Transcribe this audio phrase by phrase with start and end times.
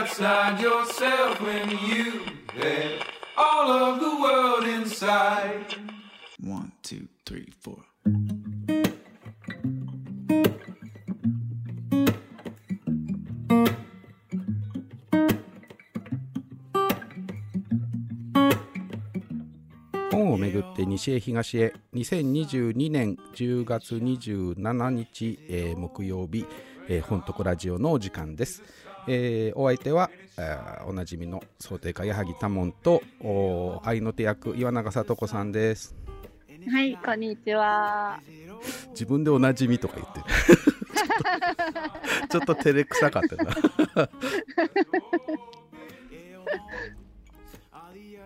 [0.00, 2.22] outside yourself when you
[2.54, 3.04] had
[3.36, 5.74] all of the world inside?
[6.42, 7.76] One, two, three, four.
[20.10, 26.46] 本をめぐって西へ東へ2022年10月27日、えー木曜日、
[26.88, 28.62] えー、本とこラジオのお時間です、
[29.06, 35.94] えーお相手は、えーおなじみの想定家矢作多門とお愛の手役岩永聡子さんです。
[36.70, 38.20] はい、こんにちは。
[38.90, 40.24] 自分でおなじみとか言ってる。
[42.28, 43.50] ちょっと照れくさかったな。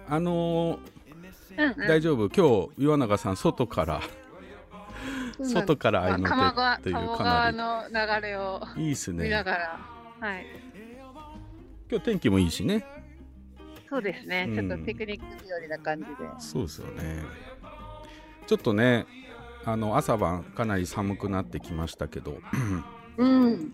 [0.09, 0.81] あのー
[1.57, 1.89] うん、うん。
[1.89, 2.29] 大丈夫？
[2.29, 4.01] 今日岩永さん外から
[5.39, 6.35] うん外から愛の手
[6.81, 7.57] っていう川かなり。
[7.57, 7.83] の
[8.21, 9.81] 流れをいいっす見なねがら、
[10.21, 10.47] はい。
[11.91, 12.87] 今日天気もいいしね。
[13.89, 14.47] そうですね。
[14.49, 14.55] うん。
[14.69, 16.15] ちょっとピクニック日和な感じで。
[16.39, 17.23] そうですよね。
[18.47, 19.07] ちょっとね
[19.65, 22.39] あの朝晩かなり寒くなってきましたけど。
[23.17, 23.73] うん。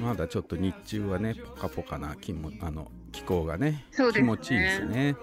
[0.00, 3.84] まだちょっと日中はねポカポカな気もあの気候がねね。
[4.12, 5.16] 気持ちいいですね。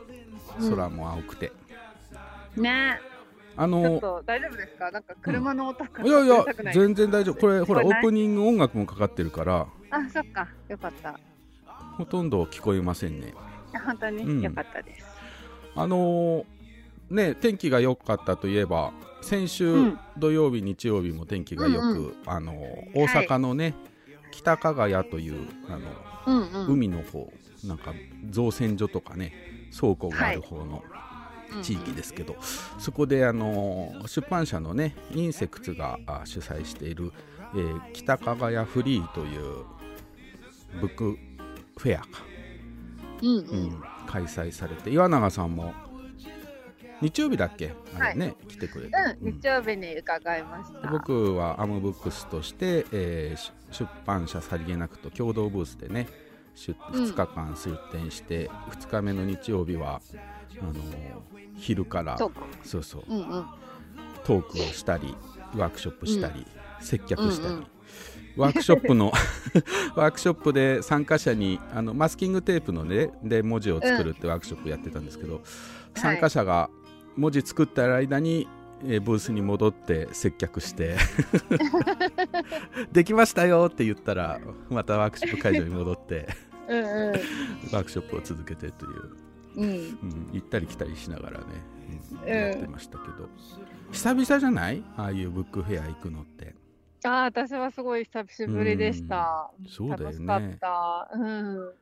[0.60, 0.70] うん。
[0.72, 1.52] 空も青くて、
[2.56, 3.00] ね。
[3.56, 4.92] あのと大丈夫ですか？
[4.92, 7.40] なんか車の音がいやいや全然大丈夫。
[7.40, 9.68] これほらオープニング音楽もかかってるから。
[9.90, 10.48] あ、そっか。
[10.68, 11.20] よかった。
[11.98, 13.34] ほとんど聞こえませんね。
[13.74, 14.42] あ本当に、うん。
[14.42, 15.06] よかったです。
[15.76, 16.46] あのー
[17.10, 20.00] ね天気が良かったといえば先週うん。
[20.18, 22.14] 土曜日、日曜日も天気が良く、うん。
[22.26, 22.58] あのー
[22.94, 23.74] 大阪のね、
[24.32, 25.80] 北加賀屋というあの、
[26.28, 26.74] うんうん。
[26.74, 27.32] 海の方
[27.66, 27.94] なんか
[28.30, 29.34] 造船所とかね
[29.78, 30.84] 倉庫がある方の
[31.64, 32.36] 地域ですけど、
[32.78, 37.12] そこであのー出版社のねインセクツがあ主催している、
[37.56, 39.64] えー北加賀屋フリーという
[40.82, 41.18] ブック
[41.78, 42.08] フェアか。
[43.22, 43.64] うんううん。
[43.70, 44.90] ん、開催されて。
[44.90, 45.74] 岩永さんも
[47.02, 47.74] 日曜日だっけ？
[48.00, 50.88] あれね、来てくれて、うん、日曜日に伺いました。
[50.90, 56.08] 僕はアムブックスとして、えーし出版社さりげなくと共同ブースでね
[56.56, 57.04] 出うん。
[57.04, 60.02] 2日間出展して、2日目の日曜日は
[60.62, 60.80] あのー
[61.56, 62.42] 昼からそうか。
[62.64, 63.04] そうそう。
[63.08, 63.46] うんうん。
[64.24, 65.16] トークをしたり
[65.56, 66.46] ワークショップしたり、
[66.82, 67.68] 接客したり、うんうん
[68.38, 69.12] ワークショップの
[69.96, 75.42] ワークショップで参加者にあのマスキングテープのねで文字を作るってワークショップやってたんですけど、
[75.96, 76.70] 参加者が
[77.16, 78.48] 文字作ってる間に、
[78.86, 80.98] えーブースに戻って接客して
[82.92, 84.40] できましたよって言ったら
[84.70, 86.28] またワークショップ会場に戻って
[86.68, 86.84] うんう
[87.72, 88.92] ワークショップを続けてという、
[89.62, 89.64] ん。
[89.64, 89.70] うん。
[89.70, 91.46] うん、行ったり来たりしながらね、
[92.26, 92.30] うんうん。
[92.30, 93.30] やってましたけど。
[93.92, 94.84] 久々じゃない？
[94.98, 96.54] ああいうブックフェア行くのって
[97.04, 99.52] ああ、私はすごい久しぶりでした。
[99.70, 101.10] そうだよ楽しかっねた。
[101.14, 101.74] うん。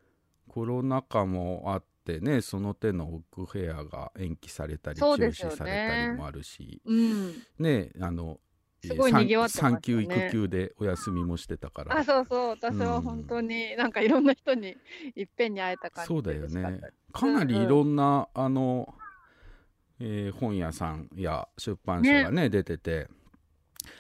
[0.48, 5.54] コロナ禍もあってねその手のブックフェアが延期されたり中そうですよね。
[5.56, 6.82] 止されたりもあるし。
[6.86, 7.34] うん。
[7.60, 8.40] ねあの
[8.84, 9.72] すごい賑わってましたね。
[9.72, 11.98] 産休育休でお休みもしてたから。
[11.98, 12.50] あ、そうそう。
[12.50, 14.78] 私は本当になんかいろんな人に
[15.16, 16.80] いっぺんに会えた感じそうだよ嬉しかっね
[17.12, 18.94] たかなりいろんな、あの、
[20.00, 22.50] えー本屋さんや出版社がね。
[22.50, 23.08] 出てて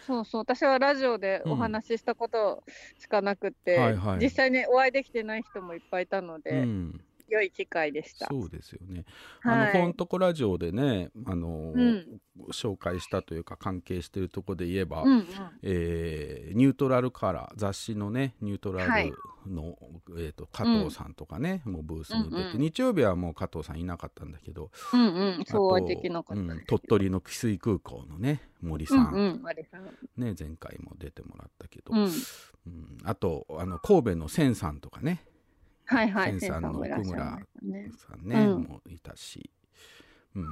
[0.07, 0.41] そうそう。
[0.41, 2.63] 私はラジオでお話ししたこと
[2.97, 4.19] しかなくて、はいはい。
[4.19, 8.27] 実際にお会いできてない人もいっぱいいたので、うん良い機会でした。
[8.27, 9.05] そうですよね。
[9.41, 12.21] はいあのフォントコラジオでね、あの、うん
[12.51, 15.27] 紹介したというか関係しているところで言えば、うんうん。
[15.63, 19.17] えーニュートラルカラー雑誌のねニュートラはいル
[19.53, 19.77] の、
[20.17, 25.45] えー、と加藤さんとかね、もうブースに出て、うんうん日曜日はもう加藤さんいなかったんだけどうんうん。
[25.45, 26.63] そうはできなかったうん。
[26.67, 29.41] 鳥取の汽水空港のね森さ、うんんうん。
[29.41, 29.85] マリさん。
[30.17, 32.03] ね前回も出てもらったけど、うん。
[32.03, 35.23] うんあとあの神戸の千さんとかね
[35.85, 36.39] はいはい。
[36.39, 37.91] 千さんのもいらっしゃいましたね。
[37.97, 38.63] さんね、うん。
[38.63, 39.49] もいたし、
[40.35, 40.45] うん、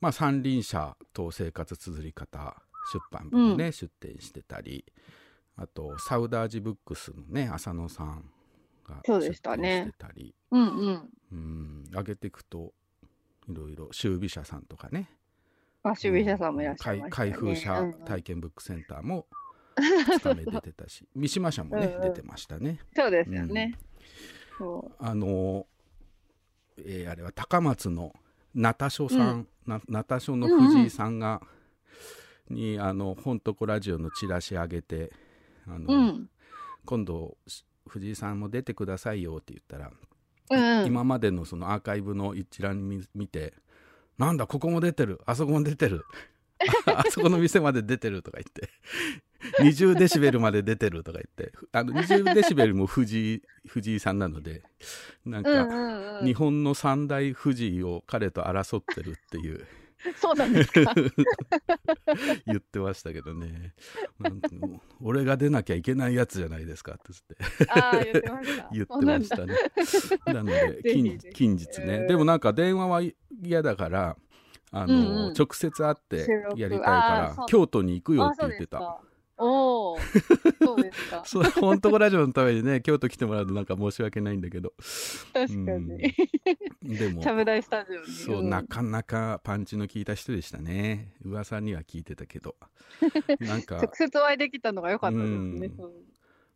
[0.00, 2.56] まあ三輪車と生活綴り方
[2.92, 4.84] 出版部もね、出展してたり
[5.56, 8.24] あとサウダージブックスのね浅野さん
[8.86, 10.34] が出展してたり。
[10.50, 11.10] うんうん。
[11.32, 11.84] うん。
[11.90, 12.72] 上げていくと
[13.48, 15.08] いろいろ修美社さんとかね。
[15.82, 17.30] あ、守備者さんもいらっしゃいましたね。
[17.30, 18.04] 開封者うんうん。
[18.04, 19.26] 体験ブックセンターも
[19.76, 22.02] 2日目出てたし三島社もね、 うんうん。
[22.02, 22.78] 出てましたね。
[22.94, 23.74] そうですよね。
[23.78, 23.91] そ
[24.98, 25.66] あの
[26.78, 28.12] えーあれは高松の
[28.54, 31.40] ナタ書さん、なナタ書の藤井さんが、
[32.50, 35.10] にあの本とこラジオのチラシ上げて
[35.66, 35.96] あの、う。
[35.96, 36.30] うん。
[36.84, 39.90] 今度し藤井さんも出てくださいよって言ったら、
[40.50, 40.86] うんうん。
[40.86, 43.54] 今までのそのアーカイブの一覧見見て
[44.18, 46.04] なんだここも出てるあそこも出てる
[46.86, 48.70] あ あそこの店まで出てるとか言って
[49.60, 51.52] 20デシベルまで出てるとか言って。
[51.72, 54.62] あの20デシベルも藤井藤井さんなので
[55.24, 56.22] なんか。
[56.24, 59.66] 日本の三大藤井を彼と争ってるっていう。
[60.16, 60.94] そうなんですか。
[62.46, 63.74] 言ってましたけどね。
[65.00, 68.22] 俺が出なきゃいけないやつじゃないですかって言って
[68.72, 69.46] 言ってました。
[69.46, 69.54] ね。
[70.26, 72.06] なので近近日ね、うん。
[72.08, 73.02] でもなんか電話は
[73.42, 74.16] 嫌だから
[74.72, 75.34] あの、うんうん。
[75.34, 79.00] 直接会ってやりたいから京都に行くよあって言ってた。
[79.44, 79.98] おお、
[80.62, 81.22] そうですか。
[81.26, 84.72] そう本当ラジオのためにね京都来てもらうとなんか申し訳ないんだけど。
[85.32, 86.14] 確かに。
[86.82, 87.22] でも。
[87.22, 88.06] ちゃぶ台スタジオに。
[88.06, 88.48] そう、ん。
[88.48, 91.12] なかなかパンチの効いた人でしたね。
[91.24, 92.54] 噂には聞いてたけど。
[93.40, 93.78] なんか。
[93.78, 95.70] 直接お会いできたのが良かったですね。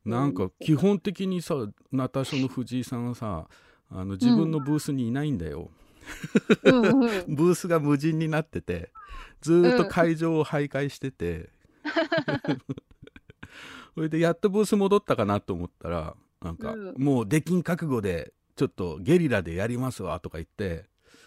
[0.04, 0.10] うん。
[0.10, 1.56] なんか基本的にさ
[1.90, 3.48] ナタショの藤井さんはさ
[3.90, 5.70] あの自分のブースにいないんだよ、
[6.62, 7.00] うんうん。
[7.34, 8.92] ブースが無人になってて
[9.40, 11.50] ずーっと会場を徘徊してて、
[13.94, 16.94] それでやっとブース戻ったかなと思ったらなんか、うん。
[16.96, 20.84] もう出禁覚悟でちょっとゲリラでやりますわとか言って、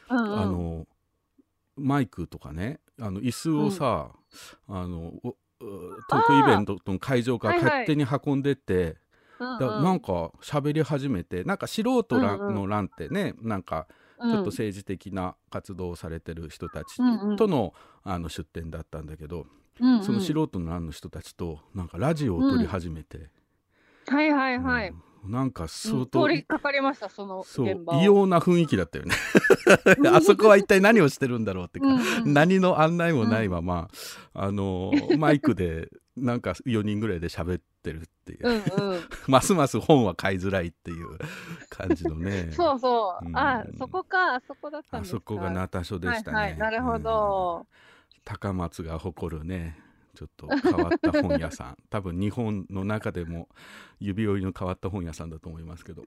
[0.09, 0.39] うんうん。
[0.39, 0.87] あの
[1.75, 4.11] マイクとかねあの椅子をさ、
[4.67, 7.87] あのおトークイベントの会場からはいはい。
[7.87, 8.97] 勝手に運んでって、
[9.39, 9.59] うんうん。
[9.59, 13.87] だなんか喋り始めてなんか素人の欄ってね、なんか
[14.21, 17.35] ちょっと政治的な活動をされてる人たちうんうん。
[17.37, 17.73] との,、
[18.03, 19.47] あの出展だったんだけど、
[19.81, 20.03] うんうん。
[20.03, 23.29] その素人の欄の人たちとなんかラジオを撮り始めて、
[24.07, 24.89] はいはいはい。
[24.89, 25.31] うん。
[25.31, 26.05] なんかう相ん。
[26.07, 27.45] 当、通りかかりました、その。
[28.01, 29.15] 異様な雰囲気だったよね。
[30.11, 32.33] あそこは一体何をしてるんだろうってか、うんうん。
[32.33, 33.89] 何の案内もないまま、
[34.33, 39.03] あのマイクでなんか4人ぐらいで喋ってるっていう、うんうん。
[39.27, 41.17] ますます本は買いづらいっていう
[41.69, 42.51] 感じのね。
[42.51, 43.25] そうそう。
[43.25, 43.29] う。
[43.29, 43.37] ん。
[43.37, 45.17] あ、そこか、あそこだったんあですか。
[45.19, 47.57] そこがナタ書でしたね、はいはい、なるほど。
[47.59, 47.79] うん
[48.29, 49.75] 高松が誇るね
[50.13, 51.77] ちょっと変わった本屋さん。
[51.89, 53.49] 多分日本の中でも
[53.99, 56.03] 指折りの変わった本屋さんだと思いますけど。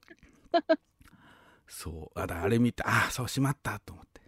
[1.67, 2.21] そう。
[2.21, 4.21] あだあれ見てあそうしまったと思って。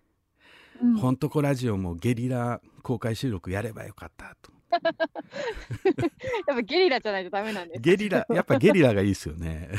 [0.82, 0.96] うん。
[0.96, 4.82] ほんとこラジオもゲリラ公開収録やればよかったと やっ
[6.46, 7.80] ぱゲリラじゃないとダメなんです。
[7.80, 9.70] ゲリラやっぱゲリラがいいですよね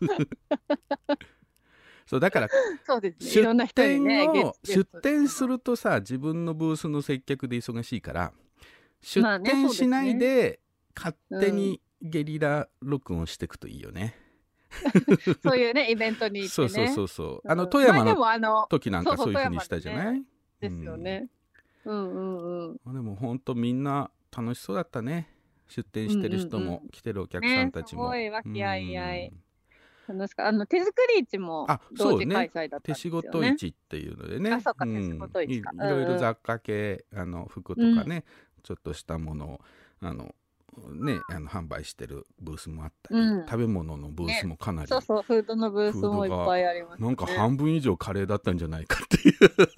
[2.06, 2.48] そうだから
[2.86, 3.42] そうですね。
[3.42, 8.32] いろんな出人にね、店をゲ出店するとさ自分のブースの接客で忙しいから
[9.00, 10.60] 出店しないで
[10.94, 14.14] 勝手うにゲリラ録音していくといいよね。
[15.42, 16.64] そういうね、イベントに行ってね。
[16.64, 17.40] そうそうそうそう。
[17.44, 18.04] うんあの富山
[18.38, 20.22] の時なんかそういうふうにしたじゃない？
[20.60, 21.28] ですよね。
[21.84, 22.80] うんうんうん。
[22.84, 25.32] うんでも本当みんな楽しそうだったね。
[25.68, 28.12] 出店してる人も来てるお客さんたちも。
[28.12, 29.42] ねすごい和気あいあいうん
[30.08, 33.50] 楽しかあの手作り市もあそう同時ね開催だったん手仕ですよね。
[33.52, 34.52] 事市っていうのでね。
[34.52, 38.24] あそうかん手仕事市かいいろいうんうんろ雑貨系あの服とかね、
[38.62, 39.60] ちょっとしたものを
[40.00, 40.34] あの
[40.92, 47.06] ねあの販売してるブースもあったり、うん食べ物のブースもかなり、そうそう、フードのブースもいっぱいあります、ね。
[47.06, 49.34] なんか半分以上カレーだったんじゃないかっていう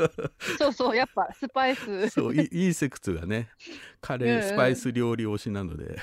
[0.59, 2.09] そうそう、やっぱスパイス。
[2.09, 3.49] そういいいセクツがね
[4.01, 5.99] カレー、うんうんスパイス料理推しなので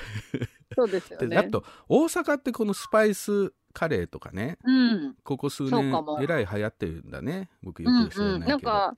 [0.74, 1.28] そうですよね。
[1.28, 4.56] であと大阪ってこのスパイスカレーとかね。
[4.64, 5.14] うん。
[5.22, 7.50] ここ数年えらい流行ってるんだね。
[7.62, 8.40] 僕ようんく知らうん。
[8.40, 8.96] ないけど、なんか、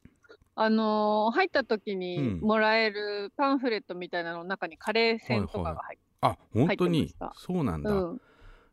[0.55, 2.41] あのー入った時にうん。
[2.41, 8.21] もらえるパンフレットみたいなのの中にカレー線とかが入って、あ本当入にってましたそうなんだ、うん。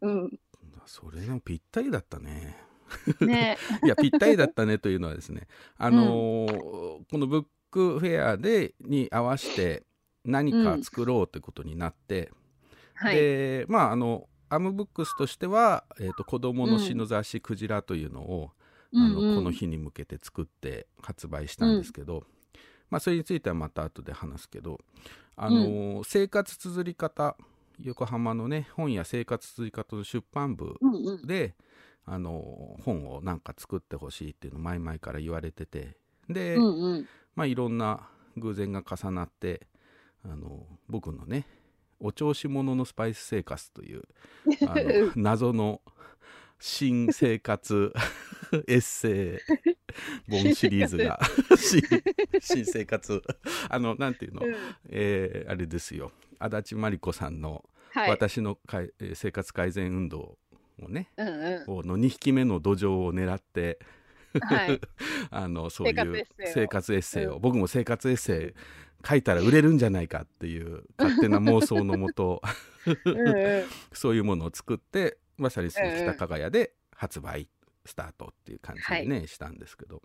[0.02, 0.40] うん。
[0.86, 2.56] それもぴったりだったね。
[3.22, 3.58] ね。
[3.84, 5.48] いやぴったりだったねというのはですね。
[5.80, 9.84] あのーこのブックフェアでに合わせて
[10.24, 12.32] 何か作ろうってことになって、
[12.94, 13.16] はい。
[13.16, 18.52] でまああのアムブックスとしては、えー、と子供の詩の雑誌「クジラ」というのを、
[18.94, 22.24] あのうんうんこの日に向けて作って発売したんですけど、
[22.90, 24.80] まあ、それについてはまた後で話すけど、
[25.36, 27.36] あの生活綴り方
[27.82, 31.28] 横浜のね本や生活綴り方の出版部うんうん。
[31.28, 31.56] で、
[32.06, 35.98] あの本をなんか作ってほしいっていうのを前々から言われてて
[36.30, 37.08] で、うんうん。
[37.36, 38.08] まあ、いろんな
[38.38, 39.68] 偶然が重なって
[40.24, 41.46] あの僕のね
[42.00, 44.04] お調子者のスパイス生活という
[44.68, 45.82] あの謎の
[46.60, 47.94] 新生活
[48.68, 49.42] エッセ
[50.30, 51.20] イ本シリーズが
[51.58, 51.82] 新
[52.40, 53.22] 新生活
[53.70, 54.56] あのなんていうの、うん
[54.90, 58.10] えーあれですよ足立真理子さんのはい。
[58.10, 60.38] 私のかい、えー生活改善運動
[60.82, 61.72] をねうんうん。
[61.80, 63.80] をの2匹目の土壌を狙って
[64.42, 64.82] はい。
[65.32, 68.60] あのそういう生活エッセイを、うん僕も生活エッセイ
[69.08, 72.42] 書いたら売れるんじゃないかっていう勝手な妄想のもと
[72.86, 73.64] うんうん。
[73.94, 77.50] そういうものを作ってまさにその北加賀屋で発売
[77.86, 80.02] スタートっていう感じでね、したんですけど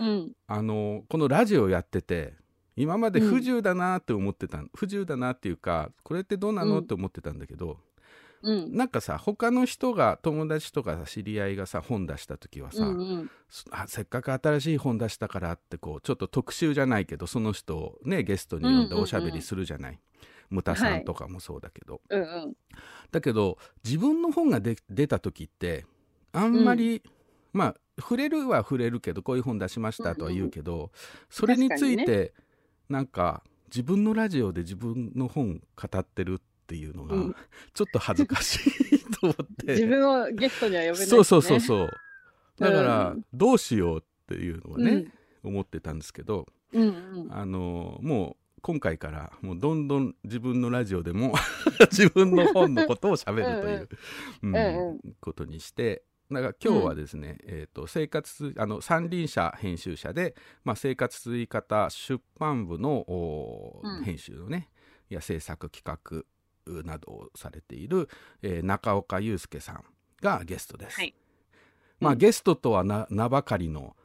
[0.00, 0.32] うん。
[0.46, 2.34] あのこのラジオやってて
[2.74, 7.78] 今まで不自由だなって思ってた、不自由だなっていうかこれってどうなの、うんって思ってたんだけど
[8.42, 8.76] うん。
[8.76, 13.30] なんかさ他の人が友達とかさ知り合いがさ本出した時はさ、うんうん。
[13.70, 19.02] あせっかく新しい本出したからってこうちょっと特集じゃないけどその人をねゲストに呼んでうんうんうん。
[19.04, 19.98] おしゃべりするじゃない、
[20.50, 22.56] ムタさんとかもそうだけど、うんうん。
[23.10, 25.84] だけど自分の本がで出た時って
[26.32, 27.02] あんまり、
[27.52, 30.90] まあ触れるは触れるけどこういう本出しましたとは言うけど、
[31.28, 32.32] それについて
[32.88, 37.36] なんか自分のラジオで自分の本語ってるっていうのがうん。
[37.74, 41.06] ちょっと恥ずかしいと思って、自分をゲストには呼べない、ね。
[41.06, 41.90] そうそうそうそう。
[42.58, 43.24] だからうん。
[43.32, 45.12] どうしようっていうのはね、うん。
[45.44, 46.88] 思ってたんですけどうんう
[47.26, 47.28] ん。
[47.30, 51.34] あのもう今回からもうどんどん自分のラジオでも
[51.90, 53.88] 自分の本のことをしゃべるという
[54.42, 54.90] うんうん。
[54.96, 64.04] うことにしてだから今日はですね、えー、と生活あの三輪車編集者で、まあ、生活続き方出版部の、おうん。
[64.04, 64.70] 編集のね
[65.10, 66.24] や制作企画
[66.66, 68.08] などをされている、
[68.42, 69.84] えー中岡祐介さん
[70.20, 70.96] がゲストです。
[70.96, 71.14] はい。
[72.00, 72.18] まあ、うん。
[72.18, 73.96] ゲストとはな名ばかりの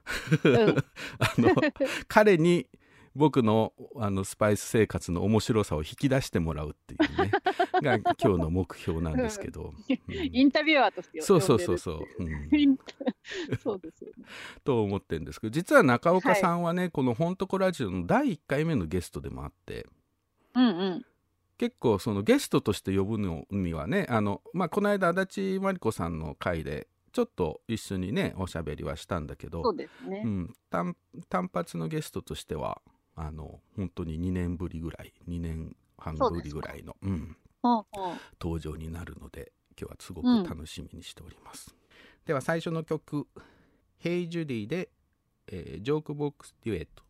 [0.43, 0.77] うん。
[1.19, 1.55] あの
[2.07, 2.67] 彼に
[3.15, 7.31] 僕のあのスパイス生活の面白さを引き出してもらうっていうね
[7.81, 10.29] が今日の目標なんですけど、うん。
[10.31, 11.41] インタビュアーとしてそう。
[11.41, 11.77] そうそうう。
[11.79, 12.77] そう、うん。
[13.57, 14.25] そうですよね。
[14.63, 19.87] と思ってるんですけど実は中岡さんはね、この「ほんとこラジオ」の第1回目のゲストでもあって。
[20.53, 21.05] うんうん。
[21.57, 30.21] 結構そのゲストとして呼ぶのにはねあの、まあ、この間足立真理子さんの回でちょっと一緒にねおしゃべりはしたんだけどそうですね。
[30.23, 30.27] う。
[30.27, 30.95] ん、単
[31.29, 32.81] 単発のゲストとしては
[33.15, 41.75] あの本当に2年ぶりぐらい2年半ぶりぐらいの、うん、ほうほう登場になるので今日はすごくうん楽しみにしております、
[42.25, 43.27] では最初の曲
[44.03, 44.89] 「Hey Judy で」
[45.49, 47.03] えージョークボックスデュエット」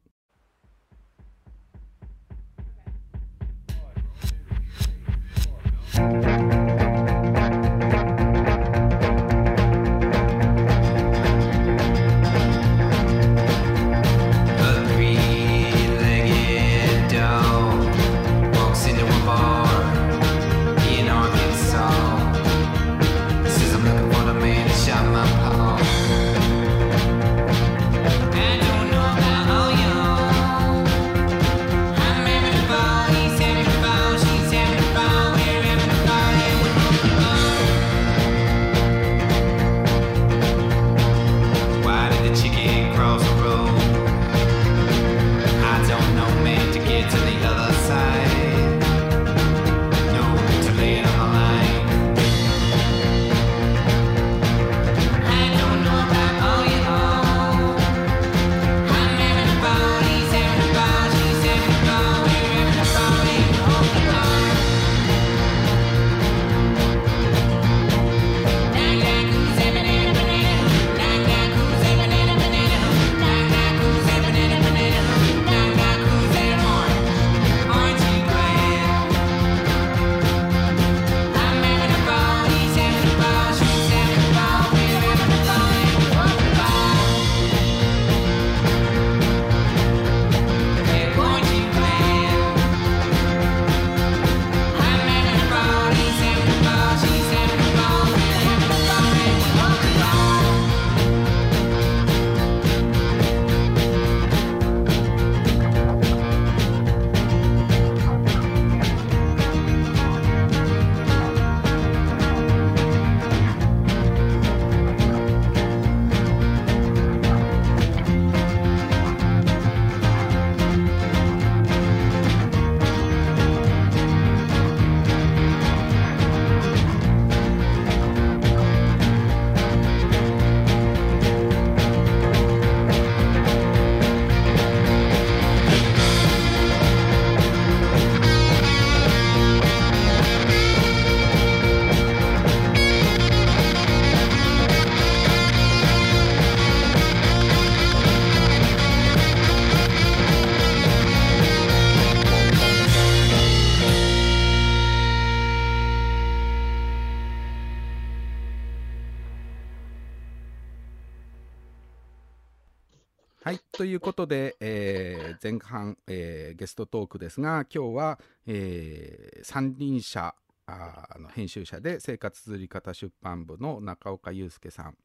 [163.87, 174.97] い、ということで、えー前半、えーゲストトークですが今日は、えー三輪車あーの編集者で生活綴り方出版部の中岡祐介さん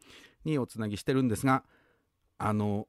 [0.45, 1.63] におつなぎしてるんですが
[2.39, 2.89] あの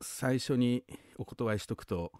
[0.00, 0.82] 最初に
[1.18, 2.12] お断りしとくと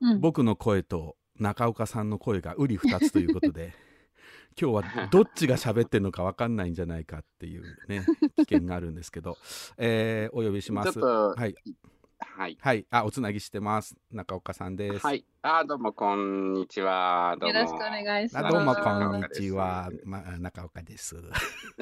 [0.00, 0.20] うん。
[0.20, 3.72] 僕の声と中岡さんの声が瓜二つということで
[4.60, 8.04] 今日はどっちが喋ってるのか分かんないんじゃないかっていうね
[8.36, 9.36] 危険があるんですけど、
[9.76, 11.00] えーお呼びします。
[11.00, 11.54] はい
[12.36, 12.58] はい。
[12.60, 15.24] はいあおつなぎしてます中岡さんです、はい。
[15.42, 17.36] あー、どうも、こんにちは。
[17.38, 17.56] どうも。
[17.56, 18.46] よろしくお願いします。
[18.46, 21.14] あどうも中こんにちは、ま、中岡です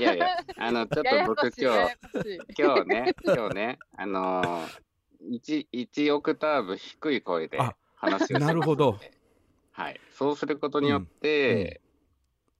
[0.00, 0.26] いやいや、
[0.58, 8.98] あの、 ちょっと僕今日、今日ね、今日ね、あのー、1、一オクターブ低い声であ話をするなるほど。
[9.70, 10.00] はい。
[10.10, 11.80] そうすることによって、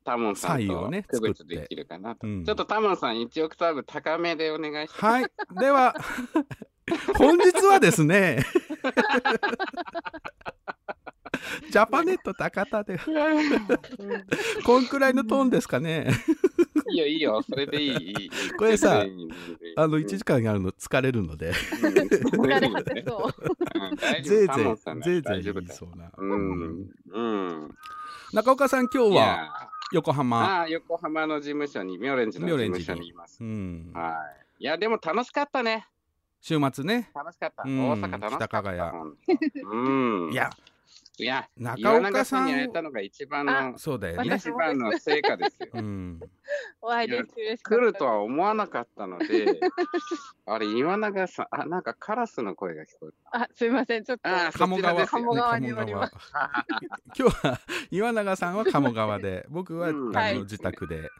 [0.05, 2.25] タモンさんと区別できるかなと。
[2.25, 5.05] うんちょっとタモンさん1オクターブ高めでお願いします。
[5.05, 5.27] はい
[5.59, 5.93] では
[7.19, 8.45] 本日はですね
[11.71, 12.99] ジャパネット高田で
[14.65, 16.09] こんくらいのトーンですかね
[16.89, 17.43] いいよ、いいよ。
[17.43, 17.91] それでいい。
[17.91, 19.05] い いこれさ
[19.77, 21.49] あの1時間やるの疲れるので
[21.83, 23.97] うん疲れ果てそう。
[23.97, 26.91] ぜいぜいぜいぜいいそうな、うん。
[27.09, 27.75] うん。
[28.33, 33.43] 中岡さん今日は横浜ああ、横浜の事務所に、妙蓮寺の事務所にいます。
[33.43, 34.19] うんは
[34.59, 34.63] い。
[34.63, 35.87] いや、でも楽しかったね。
[36.47, 37.65] 週末ね楽しかった。
[37.67, 38.93] うん大阪楽しかった。
[39.69, 40.33] うん。
[40.33, 40.49] いや、
[41.19, 45.71] いや、中岡さん岩永に会えたのが一番の、そうだよね一番の成果ですよ。
[45.73, 46.21] うん
[46.81, 47.61] お会いでき。
[47.61, 49.59] 来るとは思わなかったので、
[50.47, 54.05] あれ、岩永さん、あ、なんかカラスの声が聞こえあ、すいません。
[54.05, 54.31] ちょっと。
[54.57, 56.15] 鴨川鴨川におります
[57.19, 57.61] 今日は
[57.91, 61.11] 岩永さんは鴨川で僕は、うんあのはい自宅で、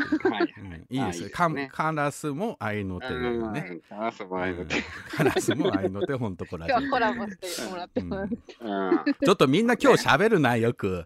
[0.00, 0.54] はい。
[0.58, 0.86] うん。
[0.88, 1.48] いいです。
[1.50, 1.68] ね。
[1.72, 4.76] カラスも愛の手うんね、カラスもああいうので。
[5.16, 11.04] カラスも愛の手ほんとこら今日はコラボしてもらってちょっとみんな今日喋るなよく。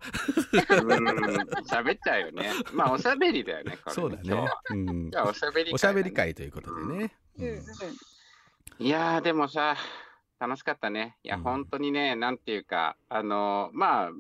[1.71, 2.51] 喋っちゃうよね。
[2.73, 4.49] まあ、おしゃべりだよね、そうだね。
[4.71, 5.11] うん。
[5.11, 7.13] じ、ゃあ、おしゃべりおしゃべり会ということでね、
[8.79, 9.77] いやー、でもさ、
[10.39, 11.17] 楽しかったね。
[11.23, 11.43] いや、うん。
[11.43, 14.11] 本当にね、なんていうか、あのーまあ、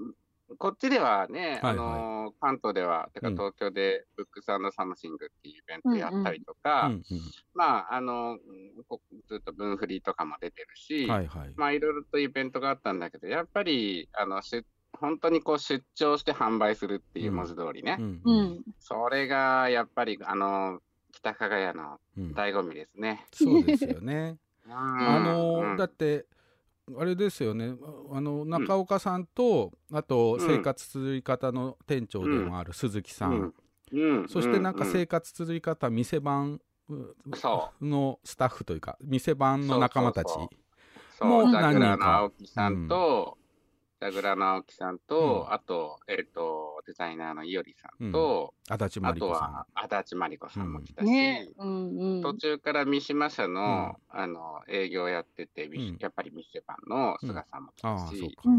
[0.58, 1.72] こっちではね、はいはい。
[1.72, 3.34] あのー関東では、てかうん。
[3.34, 7.02] 東京で、ブックスサムシングっていうイベントやったりとか、うん。
[7.54, 8.38] まあ、あの
[9.28, 18.44] ずっと文フリとかも出てるし、うん、はいはい、まあ、いろいろとイベントがあったんだけど、やっぱり、あの、し本当にこう出張して販売するっていう文字通りね、うんううん。
[18.54, 18.62] ん。
[18.78, 20.80] それがやっぱり、あのー
[21.14, 22.32] 北加賀屋のうん。
[22.32, 23.26] 醍醐味ですね。
[23.32, 24.38] そうですよね。
[24.70, 24.72] あ
[25.18, 26.24] あのだって
[26.98, 27.74] あれですよね。
[28.10, 30.46] あの中岡さんと、あとうん。
[30.46, 33.54] 生活続き方の店長でもある鈴木さん、
[34.28, 34.92] そしてなんかうん。
[34.92, 36.60] 生活続き方店番
[37.80, 40.30] のスタッフというか店番の仲間たち
[41.20, 42.18] も何人か。
[42.18, 43.38] 青木さんと、
[44.02, 51.48] ジャグラーの青木さんと、うんあと、えっ、と、デザイナーのいおりさんと、足立真あと理子さは足立真理子さんも来たし、ね。
[51.56, 52.22] うんうん。
[52.22, 58.54] 途中から三島社の,、あの営業やってて、みうんやっぱり店番の菅さんも来んあたし、あそうかうん。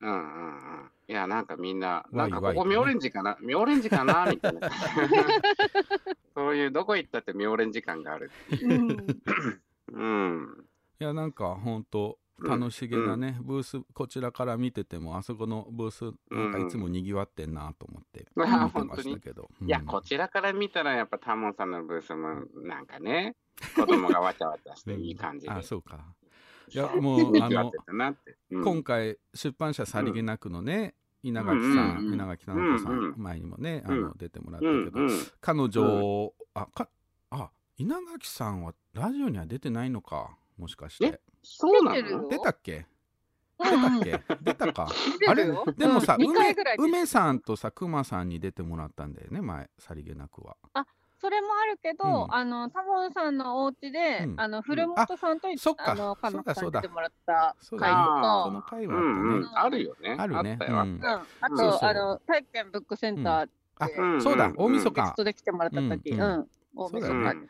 [0.00, 0.90] うんうんうん。
[1.08, 4.68] いや、なんかみんな、なんかここ妙蓮寺かな妙蓮寺かなみたいな。
[6.36, 8.80] そういう、どこ行ったって妙蓮寺感があるっていう。
[8.80, 9.06] うん。
[9.92, 10.64] うん。
[11.00, 19.86] いやなんか本当楽しげなね、ブースこちらから見ててもあそこのブースなんかいつもにぎわってんなと思って うん見てましたけど、いや、うん。
[19.86, 23.36] こちらから見たら、やっぱタモンさんのブースも、なんかね、
[23.76, 25.52] 子供がわちゃわちゃしていい感じで。
[25.52, 26.04] あそうか。
[26.68, 27.72] いや もうあの。
[28.50, 28.64] うん。
[28.64, 35.08] 今回出版社さりげなくのね、稲垣さん、うんうんうん稲垣直子さん、うんうん前にもねあの、うん出てもらったけど、うん。
[35.08, 35.18] うん。
[35.40, 36.88] 彼女、あか
[37.30, 41.06] あ稲垣さんはラジオには出てないのかもしかして。
[41.06, 41.20] え？
[41.44, 42.28] そうなの？
[42.28, 42.86] 出たっけ？
[43.60, 44.00] うん。
[44.00, 44.34] 出たっけ？
[44.42, 44.88] 出たか？
[45.28, 45.44] あれ？
[45.44, 50.56] でもさ、うん梅梅さんとさ熊さんに出てもらったんだよね前さりげなくは。
[51.20, 52.34] それもあるけど、うん。
[52.34, 54.40] あのタモンさんのお家で、うん。
[54.40, 55.92] あの古本さんと、そっか。
[55.92, 56.80] あのカナさそうだ。
[56.80, 59.50] んに出てもらった回とあその回はうあったね、んうん。
[59.54, 60.16] あるよね。
[60.18, 60.58] あるね。
[60.60, 61.00] あうん。
[61.02, 61.88] あとそうそう。
[61.88, 63.48] あの体験ブックセンター
[63.98, 64.22] うん。
[64.22, 64.46] そうだ。
[64.46, 64.54] うん。
[64.56, 65.02] 大晦日。
[65.02, 66.20] ゲストで来てもらった時、ううん。
[66.40, 67.08] ん、大晦日。
[67.08, 67.40] ねうんうんうんなど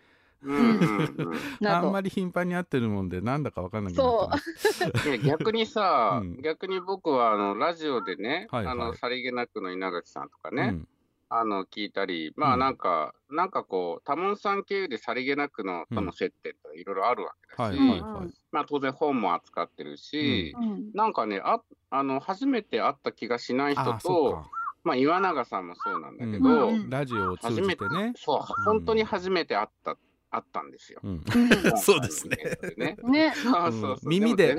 [1.66, 6.42] あんまり頻繁に会ってるもんでなんだかわかんないや逆にさ、うん。
[6.42, 8.74] 逆に僕はあのラジオでね、はいはい。
[8.74, 10.88] あのさりげなくの稲垣さんとかね、うん。
[11.30, 12.60] あの聞いたり、まあうん。
[12.60, 18.00] なんか、なんかこう、タモンさん経由でさりげなくのとうんの接点とかいろいろあるわけだし、はいうんはい。
[18.00, 24.50] はい、まあ当然本も扱ってるし、うんなんかねあ、あの初めて会った気がしない人と、か、
[24.84, 28.12] まあ岩永さんもそうなんだけうど、うんラジオを通じてね。
[28.16, 28.64] そう、うん。
[28.64, 29.96] 本当に初めて会った、
[30.34, 31.00] 会ったんですよ。
[31.02, 32.36] うん、うそうですね。
[32.76, 32.96] ね。
[33.04, 34.56] ね、そう耳で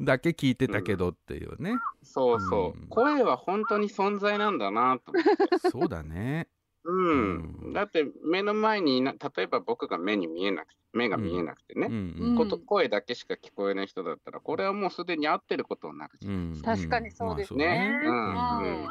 [0.00, 5.70] だけ聞いてたけどっていうね、そうそう、うん声は本当に存在なんだなと思って。
[5.70, 6.48] そうだね。
[6.84, 7.58] うん。
[7.64, 7.72] うん。
[7.72, 11.88] だって目の前に例えば僕が目に見えなく目が見えなくてね、
[12.36, 16.34] こと声だけしか聞こえない人だったらこれはもうすでに合ってることになるじゃん。
[16.34, 16.62] うん。
[16.62, 17.88] 確かにそうですまあね。
[17.88, 18.00] ね。
[18.04, 18.88] うんうん。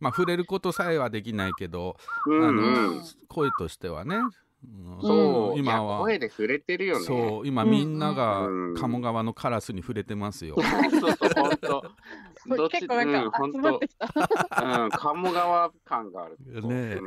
[0.00, 4.30] まあ触れることさえはできないけど、うんあのうん声としてはね、うん
[5.00, 6.00] そう、今は。
[6.00, 7.04] 声で触れてるよね。
[7.04, 10.56] そう今みんながうん鴨川のカラスに触れてますよ。
[10.90, 11.84] そうそう、本当。
[12.56, 14.84] どっち結構なんかうん集まってきた。
[14.84, 16.38] うん、鴨川感がある。
[16.66, 16.98] ね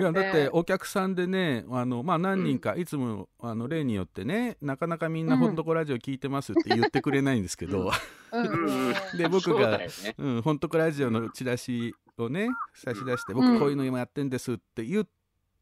[0.00, 5.40] いやだってお客さんでねあの、まあ、何人かいつもあの例によってねなかなかみんな「うん。
[5.40, 7.92] ほんとこラジオ聞いてます」って言ってくれないんですけど、
[9.16, 9.80] で僕が
[10.42, 13.38] ほんとこラジオのチラシをね差し出して「うん。
[13.52, 15.06] 僕こういうの今やってんです」って言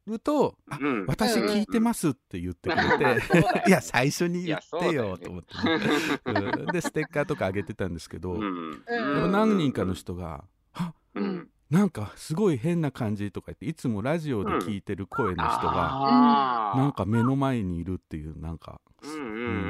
[0.06, 1.06] うと「あうん。
[1.06, 3.38] 私聞いてます」って言ってくれて
[3.68, 6.66] いや最初に言ってよと思ってね、うん。
[6.66, 11.48] でステッカーとかあげてたんですけど、何人かの人が「あうん。
[11.70, 19.26] なんかすごい変な感じ」とか言っていつもラジオで聞いてる声の人が、なんか目の前にいるっていうなんか、うんうんうう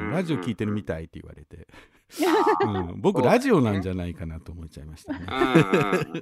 [0.07, 1.69] んんラジオ聞いてるみたいって言われて、
[2.65, 5.27] うん、僕ラジオなんじゃないかなと思っちゃいましたね。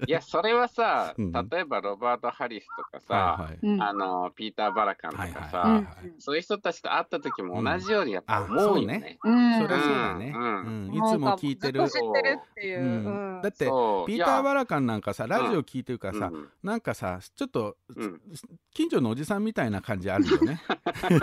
[0.07, 1.33] いや、それはさ、うん。
[1.33, 3.59] 例えばロバート・ハリスとかさ、はいはい。
[3.63, 3.83] うん。
[3.83, 5.85] あのピーター・バラカンとかはいはいさ、はいはい。
[6.19, 9.19] そういう人たちと会った時も同じようにやっぱうん思うよあね。
[9.23, 9.61] うん。
[9.61, 10.89] そりゃそうだね、うん。
[10.89, 10.95] うん。
[10.95, 11.89] いつも聞いてる。
[11.89, 12.81] 知ってるっていう。
[12.81, 12.85] う。
[12.85, 13.37] ん。
[13.37, 13.43] うん。
[13.43, 16.49] だってピーター・バラカンなんかさラジオ聞いてるからさ、うん。
[16.63, 18.21] なんかさちょっと、うん。
[18.73, 20.61] 近所のおじさんみたいな感じあるよね。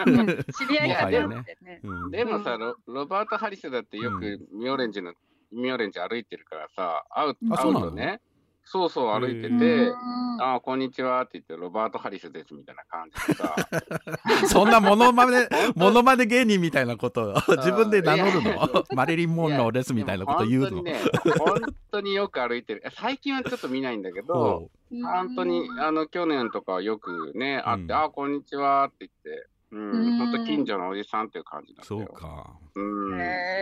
[0.06, 1.46] う ん知り合いがね。
[1.84, 2.12] うん。
[2.12, 5.14] でもさ、ロロバート・ハリスだってよくミオレンジの、
[5.52, 7.88] ミオレンジ歩いてるからさ、会う会あそうなの？
[7.88, 8.20] うとね、
[8.64, 13.56] そうそう歩いてへてう、んああ、こんにちはって言って、ロバート・ハリスですみたいな感じでさ、
[14.48, 18.84] そんなモノマネモノマネ芸人みたいなことを自分で名乗るの？
[18.94, 20.70] マリリン・モンローですみたいなこと言うの？
[20.70, 21.00] 本当にね、
[21.40, 22.84] 本当によく歩いてる。
[22.96, 28.00] 最近はちょっと見ないんだけど、ほ本当に、あの、去年とかはよくね、会って、うん。
[28.04, 30.18] あ、こんにちはって言って、うん、うん。
[30.18, 32.18] 本当近所のおじさんっていう感じだうそうったよ。
[32.18, 32.58] か。
[32.76, 33.18] うん、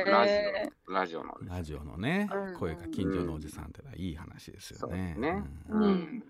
[0.06, 0.34] ラジ
[0.88, 1.58] オ、ラジオのおじさん。
[1.58, 2.60] ラジオのねうん。
[2.60, 5.15] 声が近所のおじさんってのはいい話ですそうよね。
[5.18, 5.44] ね。
[5.70, 5.84] うん。
[5.84, 6.24] うん。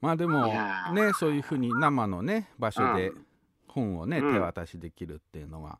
[0.00, 0.46] まあでも
[0.94, 3.26] ねそういうふうに生のね場所でうん。
[3.68, 4.34] 本をね、うん。
[4.34, 5.78] 手渡しできるっていうのは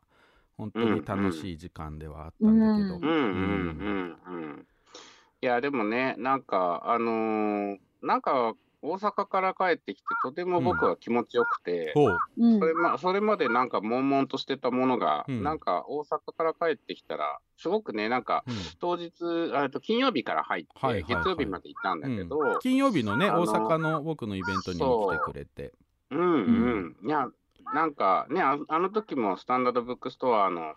[0.57, 4.17] 本当に楽しい時間ではあったんだけど、うんうんうん。
[4.25, 4.67] うん。
[5.41, 8.53] いや、でもね、なんか、あのーなんか、
[8.85, 12.19] 大阪から帰ってきて、とても僕は気持ちよくて、ほう。
[12.37, 12.59] うん。
[12.59, 15.41] それまそれまでなんか悶々としてたものが、うん。
[15.41, 18.55] なんか大阪から帰ってきたら、すごくね、なんかうん。
[18.79, 19.13] 当日、
[19.53, 21.23] あと金曜日から入って、はいはいはい。
[21.23, 22.59] 月曜日まで行ったんだけど、うん。
[22.59, 25.73] 金曜日のね大阪の僕のイベントにも来てくれて。
[26.11, 26.15] う。
[26.15, 27.29] んうん、いや、
[27.73, 30.73] なんかねあ、あの時もスタンダードブックストアの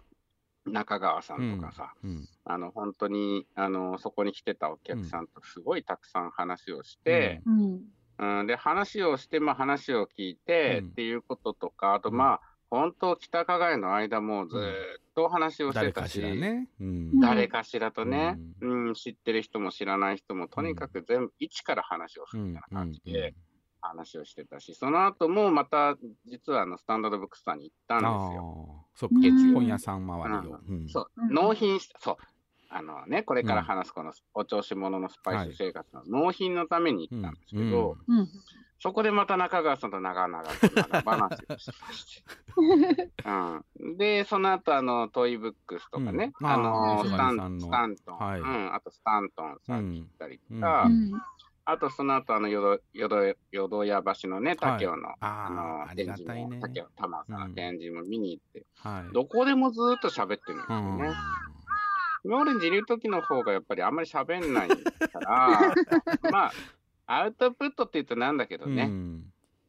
[0.64, 2.28] 中川さんとかさ、うん。
[2.44, 7.80] あの本当にあのそこに来てたお客さんとすごいたくさん話をして、うん
[8.18, 8.46] うん。
[8.46, 10.88] で話をして、まあ、話を聞いて、うん。
[10.88, 12.16] っていうこととか、あと、うん。
[12.16, 14.72] まあ、本当、北加賀屋の間もずーっ
[15.14, 17.20] と話をして誰かたし、しらね、うん。
[17.20, 23.12] 誰かしらとね、ううん知ってる人も知らない人も、とにかく全部、一から話をすうんるみたいな感じうん。
[23.12, 23.34] で
[23.80, 28.86] 話をしてたし、その後もまた、実はあのスタンダードブックスターに行ったんですよ。
[28.94, 29.14] そっか。
[29.20, 30.88] 月曜本屋さん周りを、うん。
[30.88, 32.16] そう、うん納品した、そう。
[32.68, 38.18] あのね、これから話すこのお調子者のスパイス生活の納品のために行ったんですけど、うん。
[38.18, 38.28] うん。
[38.78, 43.10] そこでまた中川さんと長々と長話をしまして。
[43.78, 46.46] うん、で、その後あのトイブックスとかね、うん。
[46.46, 48.14] あのスタンスタント。
[48.14, 48.40] ン、はい。
[48.40, 51.12] うん、あとスタントンさんに行ったりとか、うん。
[51.64, 56.48] あとその後あの淀淀淀屋橋のね、竹雄の、あのあありがたいね。
[56.48, 57.48] 展示も、竹雄玉さんうん。
[57.48, 59.14] の展示も見に行って、はい。
[59.14, 60.98] どこでもずーっと喋ってるんですうん。
[60.98, 61.14] よね。
[62.34, 64.76] オレンジいる時の方がやっぱりあんまり喋んないか
[65.20, 65.74] ら、
[66.30, 66.52] まあ、
[67.06, 69.24] アウトプットって言うとなんだけどうね、ん。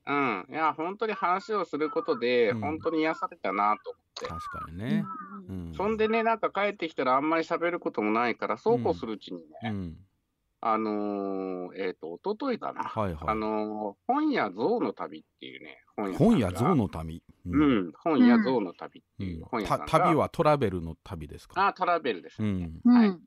[0.07, 2.61] うん、いや、本当に話をすることで、うん。
[2.61, 4.25] 本当に癒されたなと思って。
[4.27, 5.05] 確かにね、
[5.49, 5.73] うん。
[5.75, 9.97] そんでね、なんか帰ってきたらあんまり喋ることもないから、そうこうするうちにね、うん。
[10.61, 13.23] あのー、えっ、と、一昨日かな、はいはい。
[13.27, 21.67] あのー、本屋象の旅っていうね、本屋象の旅、うん、本屋象の旅っていう本屋旅はトラベルの旅ですか？
[21.67, 22.51] あ、トラベルですうね。
[22.85, 22.89] ん。
[22.89, 23.07] はい。
[23.09, 23.21] うん。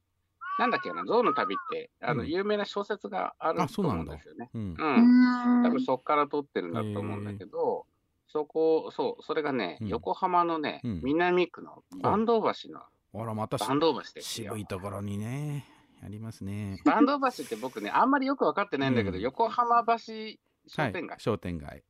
[0.59, 2.29] なんだっけな、象の旅って、あの、うん。
[2.29, 4.51] 有名な小説があるあと思そうなんですよね。
[4.55, 4.75] うん。
[4.79, 5.57] うん。
[5.57, 5.63] うん。
[5.65, 7.87] 多分そこから撮ってるんだと思うんだけど、
[8.29, 9.89] そこ、そう、それがね、うん。
[9.89, 11.01] 横浜のね、うん。
[11.03, 13.25] 南区の坂東橋の、あ。
[13.25, 14.59] らまたし坂東橋で渋。
[14.59, 15.67] いところにね
[16.05, 16.81] ありますね。
[16.85, 19.23] 坂東橋って僕ね、あんまりよく分かってないんだけど、うん。
[19.23, 19.97] 横浜橋
[20.69, 21.17] 商はい店街。
[21.19, 21.79] 商店街。
[21.79, 21.83] うん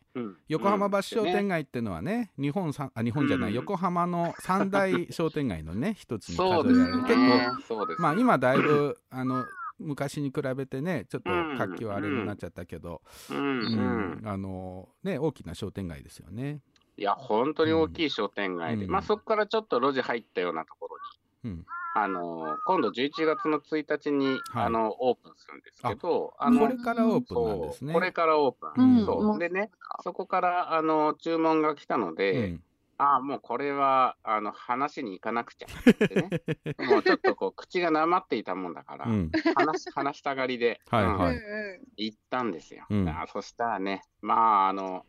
[0.48, 1.60] 横浜橋商店街。
[1.60, 3.56] 街ってのはね、日本さんあ日本じゃない、うん。
[3.56, 7.86] 横浜の三大商店街のね 一つに数えられる、結構。
[7.98, 9.44] まあ今だいぶあの
[9.78, 14.22] 昔に比べてねちょっと活気はあれになっちゃったけど、うん。
[14.24, 16.60] あのね、大きな商店街ですよね。
[16.96, 18.90] いや、本当に大きい商店街で、うん。
[18.90, 24.64] まあそこからちょっと路地入ったようなところに、うん、あの今度11月の1日に、はい。
[24.66, 27.92] あのオープンするんですけど、あのこれからオープンなんですね。
[27.92, 28.98] これからオープン。
[28.98, 29.06] うん。
[29.06, 29.38] そう。
[29.38, 29.70] でね、
[30.02, 32.62] そこからあの注文が来たので、うん。
[32.98, 36.30] ああ、もうこれはあの話に行かなくちゃってね、
[36.78, 39.30] もうちょっとこう口がなまっていたもんだから、うん。
[39.54, 41.36] 話話したがりで、うんはいはい。
[41.36, 41.82] うん。
[41.82, 42.86] う行ったんですよ。
[42.88, 43.08] うん。
[43.08, 45.06] あそしたらね、まあ、あの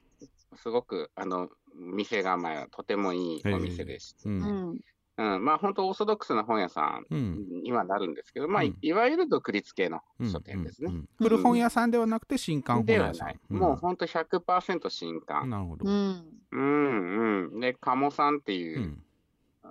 [0.55, 4.39] すごくあの店構えはとてもいいお店でしうん。
[4.39, 4.79] ん
[5.21, 10.91] うんうん、まあ本当オーソドックスな本屋さうんんにはなるんですけど、まあ、うんいわゆる独立系のうん書店ですね。
[10.91, 13.11] うんうん古本屋さんではなくて新刊本ではない。。
[13.11, 15.49] 屋さんんもう本当100%新刊。
[15.49, 15.85] なるほど。
[15.87, 17.59] うんうんうん。
[17.59, 19.03] で、鴨さんってういう、ん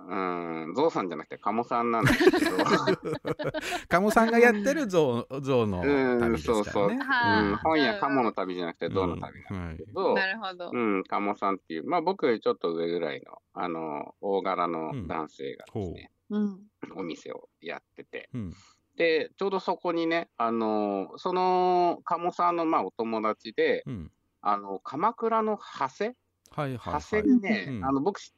[0.07, 2.57] うん、ゾウさんじゃなくて鴨さんなんですけど、
[3.89, 7.03] 鴨さんがやってる象象のうん旅ですそうそう、からね。
[7.03, 7.45] はい。
[7.45, 10.71] うん、本屋鴨の旅じゃなくてゾウの旅なんですけど、なるほど。
[10.73, 16.39] うん、鴨さんっていう、まあ僕よりちょっと上ぐらいの、あの、大柄の男性がですね、う。
[16.39, 16.59] ん。
[16.95, 18.53] お店をやってて、うん。
[18.95, 24.11] で、ちょうどそこにね、あの、その鴨さんのまあお友達で、うん。
[24.41, 26.15] あの、鎌倉の長谷
[26.53, 27.01] はいはい長はい。
[27.23, 27.85] 谷にね、うん。
[27.85, 28.33] あの僕し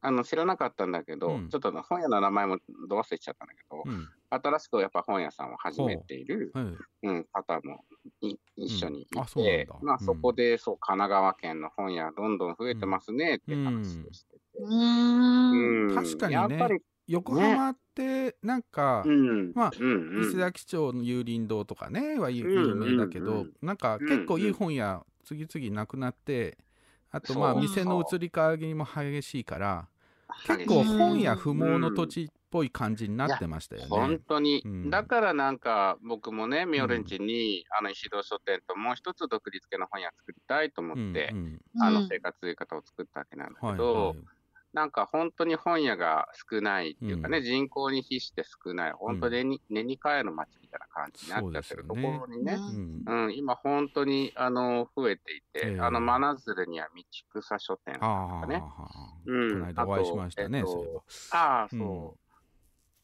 [0.00, 1.48] あの知らなかったんだけど、うん。
[1.48, 4.08] ちょっと本屋の名前もど忘れちゃったんだけど、うん。
[4.30, 6.64] 新しくやっぱ本屋さんを始めている、はい。
[7.04, 7.84] うん、方も
[8.20, 9.86] い一緒にいて、うん。
[9.86, 15.88] まあ、うんそこで、そう神奈川県の本屋どんどん増えてますねって話をしてて、うーん。
[15.88, 15.94] うん。
[15.94, 16.40] 確かにね。
[16.40, 20.22] やっぱり、横浜ってなんか、うん、まあうんうん。
[20.22, 26.58] 伊勢崎町の有林堂とかねは有うん有名だけど、うんうんなんか結構いい本屋次々なくなって、
[27.14, 29.88] あとまあ店の移り変わりも激しいから
[30.46, 34.18] 結構本屋不毛の土地っぽい感じになってましたよ本ね。
[34.28, 34.90] 当に、うん。
[34.90, 41.60] だからなんか僕もね、ミオレンチに、あの石堂書店ともう一つ独立系の本屋作りたいと思って、うんうん。
[41.80, 44.16] あうんの生活言い方を作ったわけなんだはいけど、はい
[44.74, 53.04] なんか本当に本屋が少ないっていうかね、う人口に比して少ない、本当に寝に帰る街みたいな感じになっちゃってるところにね、うん。
[53.06, 55.80] うん、今本当にあの増えていて、ええ。
[55.80, 58.62] あの真鶴には道草書店ああ、とかね、
[59.26, 59.52] うん、うん。
[59.52, 61.00] この間お会いしましたね、あとそういえば。
[61.30, 61.78] ああ、うん。
[61.78, 62.36] そう。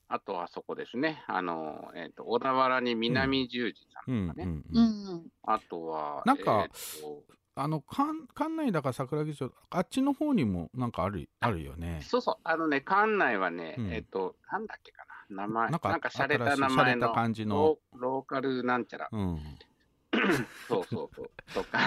[0.08, 5.16] あとはそこですね、あの、えっ、と、小田原に南十字さんうんとかね、うんううん。
[5.18, 5.22] ん。
[5.44, 7.22] あとは、なんかえーと
[7.62, 12.00] あの関関内だか桜木町あっちの方にもなんかあるあるよね。
[12.02, 13.92] そうそう、あのね、館内はね、うん。
[13.92, 17.76] えっ、と、なんだっけかな、名前、なんんなかか、洒落た名前の感じの。
[17.94, 19.38] ローカルなんちゃら、うん、
[20.68, 21.78] そうそうそう、とか、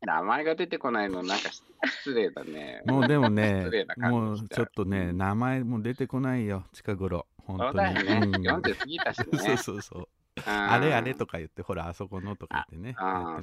[0.00, 1.50] 名前が出てこないの、なんか
[1.86, 2.82] 失礼だね。
[2.86, 7.26] もうでもねもうちょっとね、名前も出てこないよ、近頃。
[7.46, 7.94] 本当そうに。
[7.94, 8.46] だよね、うん。
[8.46, 9.26] 40過ぎたしね。
[9.38, 10.08] そうそうそう。
[10.46, 13.40] ああれあれとか言って、ほら、あそこのとか言ってね、やあ。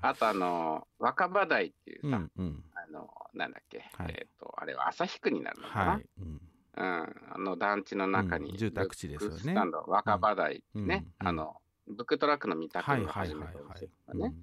[0.00, 2.64] あと、あの、若葉台っていうさ、うんうん。
[2.74, 6.06] あの、なんだっけ、はいえっ、と、あれは旭区になるのかな、はい。
[6.20, 6.40] うん
[6.74, 9.54] うん、あの団地の中に、うん住宅地ですよね
[9.86, 14.34] 若葉台ね、うんあの、ブックトラックの見たはい目が始めたお店とかね。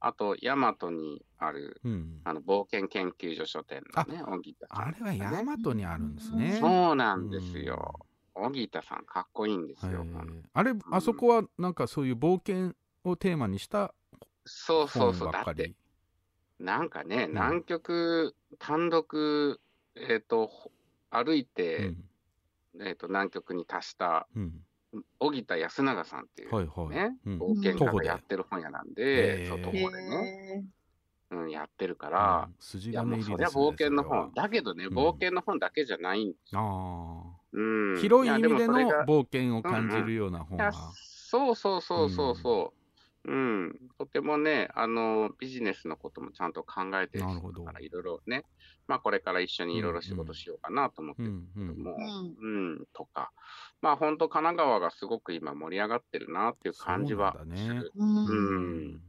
[0.00, 2.20] あと、大和にある、うんうん。
[2.24, 6.58] あの、冒険研究所書店のね、小木田さんあれは大和にあるんですね。
[6.60, 7.94] そうなんですよ。
[8.38, 10.00] 小木田さん、かっこいいんですよ。
[10.00, 10.08] はい
[10.54, 12.74] あれ、あそこはなんかそういう冒険
[13.04, 13.94] をテーマにした
[14.44, 15.32] そうそうそう。
[15.32, 15.76] だって本ばっかり？、
[16.58, 19.60] なんかね、ん南極単独、
[19.96, 20.70] えっ、と、ほ
[21.10, 22.04] 歩いうて、ん
[22.80, 24.64] えっ、と、南極に達した、うん。
[25.18, 26.88] 小木田康永さんっていう、はいはい。
[26.90, 30.64] ね、うん冒険家がやってる本屋なんへで、ーそう、徒歩でね、
[31.30, 34.32] へうん、やってるからうん、筋いや、もうそりゃ金入りですね冒険の本。
[34.34, 36.60] だけどね、うん冒険の本だけじゃないんですよ。
[36.60, 38.00] あうんあ。
[38.00, 38.74] 広い意味での
[39.06, 40.72] 冒険を感じるような本が。
[40.72, 42.78] そうそうそうそうそう。
[43.24, 48.44] うん、とてもね、あの、ビジネスのこともちゃんと考えてるなるほど人だから、いろいろね、
[48.86, 51.32] まあ、これから一緒にいろいろ仕事しようかなと思ってる。
[51.54, 53.30] けども、うんうん、とか、
[53.82, 57.92] まあ、本当神奈川がすごく今盛り上がってるなっていう感じはすそうなんだねる。
[57.94, 58.02] う。
[58.02, 59.00] うんん。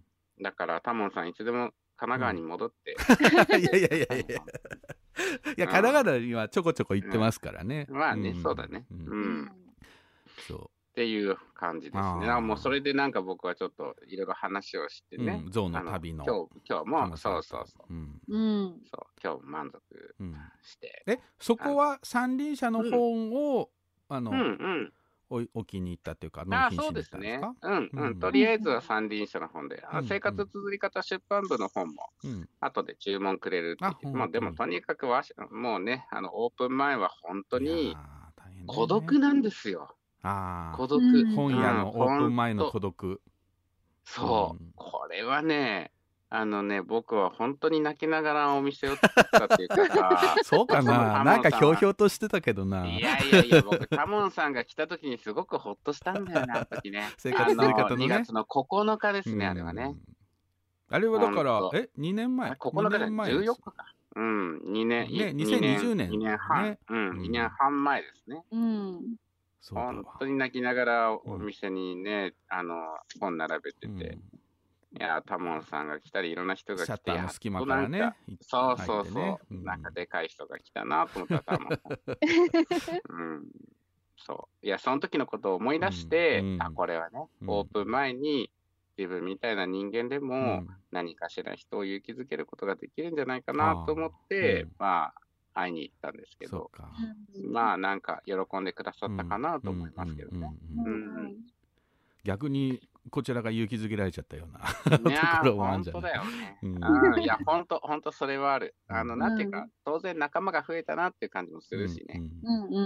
[0.42, 2.96] だから、タモンさん、いつでも神奈川に戻って、
[3.58, 4.42] いやいやいやいや
[5.46, 5.54] いや。
[5.58, 7.88] いや、神奈川にはちょこちょこ行ってますからね。
[7.90, 8.86] まあね、んそうだね。
[8.92, 9.06] うん。
[9.08, 12.28] うんっそていう感じですね。
[12.42, 15.24] もうそれでなんか僕はちょっといろいろ話をしてう。
[15.24, 15.50] ねう。
[15.50, 16.26] ん、象の旅の。
[16.26, 17.94] 今日、今日も、そうそうそう。
[17.94, 18.22] うん。
[18.28, 18.82] うん。
[18.92, 20.36] そう、今日も満足うん。
[20.62, 21.04] して。
[21.08, 23.70] え、そこは三輪車の本を、
[24.10, 24.94] あのうん、うん。
[25.30, 27.70] お置きに行ったっていうか、あ納あ、品しに行ったそうですねんですか。
[27.70, 28.20] うん、ううんん。
[28.20, 32.50] とりあえずは三輪車の本で、あうん生活綴り方出版部の本も、うん。
[32.60, 34.14] 後で注文くれるってう。
[34.14, 37.96] まあ、でもとにかくわし、もうね、あの、オープン前は本当いに
[38.66, 39.98] 孤独なんですよ。
[40.22, 41.02] ああ孤独。
[41.02, 43.22] うん本屋のうんオープン前の孤独
[44.04, 45.92] そう、うんこれはね、
[46.32, 50.36] あのね、僕は本当に泣きながらお店を作ったっていうかさ。
[50.46, 51.24] そうかな。
[51.24, 52.86] なんかひょうひょうとしてたけどな。
[52.86, 57.10] いやいやいや、僕、タモンさんが来た時にすごくほっとしたんだよね、あの時ね。
[57.18, 58.06] 生活の方のね。
[58.06, 59.84] 2月の9日ですね、あれはね。
[59.84, 60.20] うん
[60.92, 62.50] あれはだからえ2年前？
[62.50, 63.94] あ9日2で年前14日か。
[64.16, 67.22] うん、2年、ねい2020年2年半、ねうん、うん。
[67.22, 68.44] 2年半前ですね。
[68.52, 69.16] うん。
[69.72, 74.40] 本当に泣きながらお店にね、あの、本並べてて、うん
[74.92, 79.64] いや、タモンさんが来たり、いろんな人が来て、シャッターの隙間やからねそうそうそう、うん。
[79.64, 83.02] なんかでかい人が来たなと思ったら、タモンさん。
[83.10, 83.48] うん。
[84.18, 84.66] そう。
[84.66, 86.54] いや、その時のことを思い出して、うん。
[86.56, 87.50] うんあ、これはね、うん。
[87.50, 88.52] オープン前に、
[88.98, 90.70] 自分みたいな人間でも、うん。
[90.92, 95.14] 何かしら人を勇気づけることができるんじゃないかなと思って、まあ、
[95.54, 96.72] 会いに行ったんですけど、
[97.46, 100.52] まあ、なんか喜んでくださったかなと思いますけどね。
[102.24, 104.60] 逆にこちらが勇気づけられちゃったような
[104.98, 105.10] とこ
[105.46, 106.02] ろー、もあるんじゃない？
[106.02, 106.60] 本当だよね。
[106.62, 106.84] うん
[107.14, 108.76] うんいや、本当、本当それはある。
[108.88, 112.22] あの、うんなんていうか、当然仲間が増えたなっていう感じもするしね。
[112.44, 112.80] うんうんう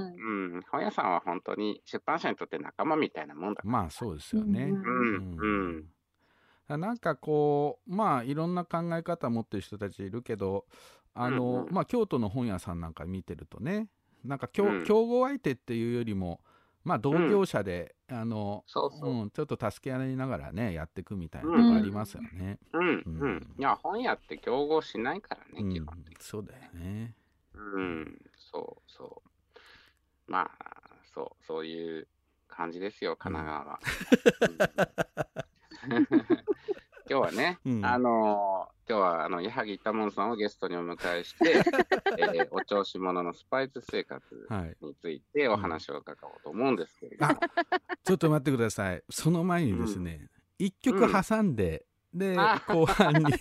[0.52, 0.54] ん。
[0.56, 3.62] うん、本屋さんは本当に出版社にとって仲間みたいなもんだ。
[3.66, 4.64] まあそうですよね。
[4.64, 5.86] うんうん、
[6.70, 6.80] うん。
[6.80, 10.66] なんかこうまあいろんな考え方持ってる人たちいるけど
[11.14, 13.90] あの、うんうんまあ京都の本屋さんなんか見てるとね
[14.24, 16.40] なんか競,、うん競合相手っていうよりも
[16.84, 19.12] まあ同業者で、あのそうそう。
[19.12, 22.60] うん、ちょっと助け合いながらねやっていくみたいなうんとこありますよね。
[22.74, 23.56] うん、ううんん。
[23.58, 26.20] いや、本屋って競合しないからね、うん基本的に。
[26.20, 27.16] そうだよね。
[27.54, 30.32] うん、そうそう。
[30.32, 30.82] まあ、
[31.14, 32.08] そう、そういう
[32.48, 33.80] 感じですよ、神奈川は。
[37.14, 37.86] うん今日はね、うん。
[37.86, 41.64] あのー今日はあの矢作多門さんをゲストにお迎えして、
[42.20, 44.76] えーお調子者のスパイス生活はい。
[44.82, 47.40] についてお話を伺おうと思うんですけれども、あ
[48.04, 49.02] ちょっと待ってください。
[49.10, 50.28] その前にですね、
[50.60, 52.62] 一、曲挟んで、であ。
[52.68, 53.38] 後半にっ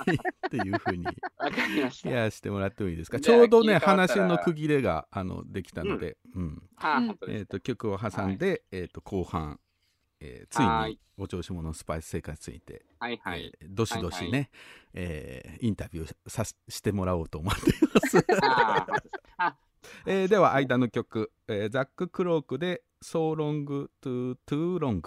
[0.50, 1.04] ていうふうに
[1.36, 3.18] わかりましてもらってもいいですか？
[3.20, 6.16] ちょうどね話の区切れがあのできたので、
[7.28, 9.58] えっ、と曲を挟んで、えっ、と後半、
[10.24, 13.52] えーついにはいお調子者のスパイス生活について、はいはい。
[13.60, 14.46] えーどしどしね、はいは
[14.94, 18.16] えーインタビューさししてもらおうと思っています。
[20.06, 25.02] えーでは間の曲、えーザック・クロークで「So Long to Too Long」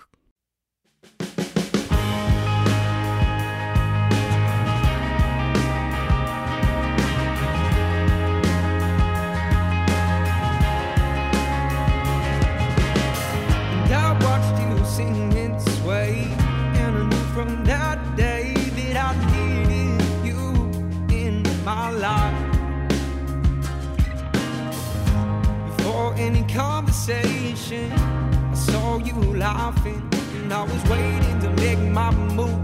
[26.56, 30.02] conversation, I saw you laughing,
[30.36, 32.64] and I was waiting to make my move.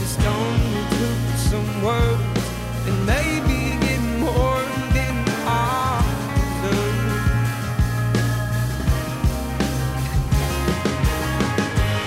[0.00, 2.44] Just only took some words,
[2.86, 4.60] and maybe get more
[4.96, 5.16] than
[5.48, 6.04] I
[6.36, 7.12] deserve.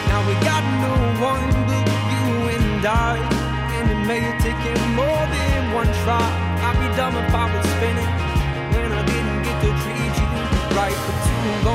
[0.09, 0.95] Now we got no
[1.33, 3.17] one but you and I
[3.77, 7.54] And it may have taken more than one try I'd be dumb if I
[10.85, 11.74] right For too long,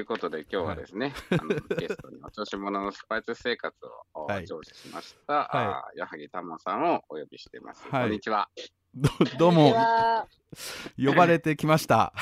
[0.00, 3.76] いうことで、今日はですね、あのゲストにお調子者のスパイス生活
[4.14, 7.86] をはい聴取しました、あー矢作玉さんをお呼びしています。
[7.88, 8.48] はいこんにちは。
[8.94, 9.74] どどうも
[10.98, 12.12] 呼ばれてきました。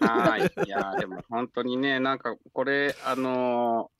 [0.00, 0.66] はい。
[0.66, 3.90] いやー、でも本当にね、なんかこれ、あの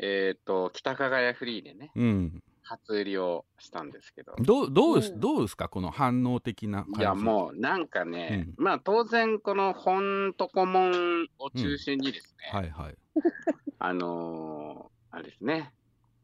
[0.00, 5.20] ーえっ、と、北加賀屋フリーでね、うん、初売りをしたんですけど、どうどうですうん。
[5.20, 5.68] どうですか？
[5.68, 12.96] この反応的な感じいや、もうなんかね、まあ当然、この本とこもんを中心にですね、はいはい。
[13.78, 15.74] あのーあれですね、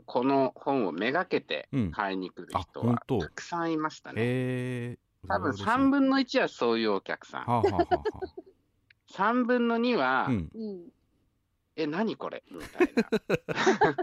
[0.06, 1.90] この本をめがけてうん。
[1.90, 4.22] 買いに来るあ人はたくさんいましたね。
[4.24, 7.44] えー、多分それは3分の1はそういうお客さん。
[7.44, 8.04] はあ、はあはあは
[9.10, 10.48] 3 分の2は、あ、うん。
[10.54, 10.88] うん。
[11.78, 12.42] え、何これ？
[12.50, 13.96] みたいな。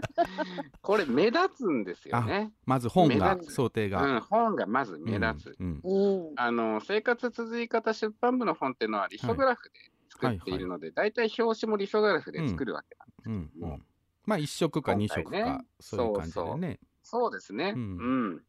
[0.80, 2.50] これ目立つんですよね。
[2.64, 5.56] まず本が想定が、うん、本がまず目立つ。
[5.60, 6.32] うんうん。
[6.36, 13.82] あの、生活続き方出版部の本っていうのはリソグラフで作っているので、大体表紙もリソグラフで作るわけなんですうんうん
[14.24, 15.64] まあ1色か2色か、ね。
[15.78, 16.80] そういう感じでね。
[17.02, 17.74] そうですね。
[17.76, 18.30] ううん。
[18.36, 18.42] ん。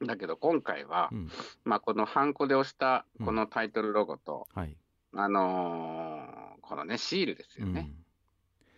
[0.00, 1.30] だけど今回は、うん。
[1.64, 4.76] まあこのハンコで押したこのタイトルロゴと、はい、
[5.12, 7.92] あのーこのね、シールですよね。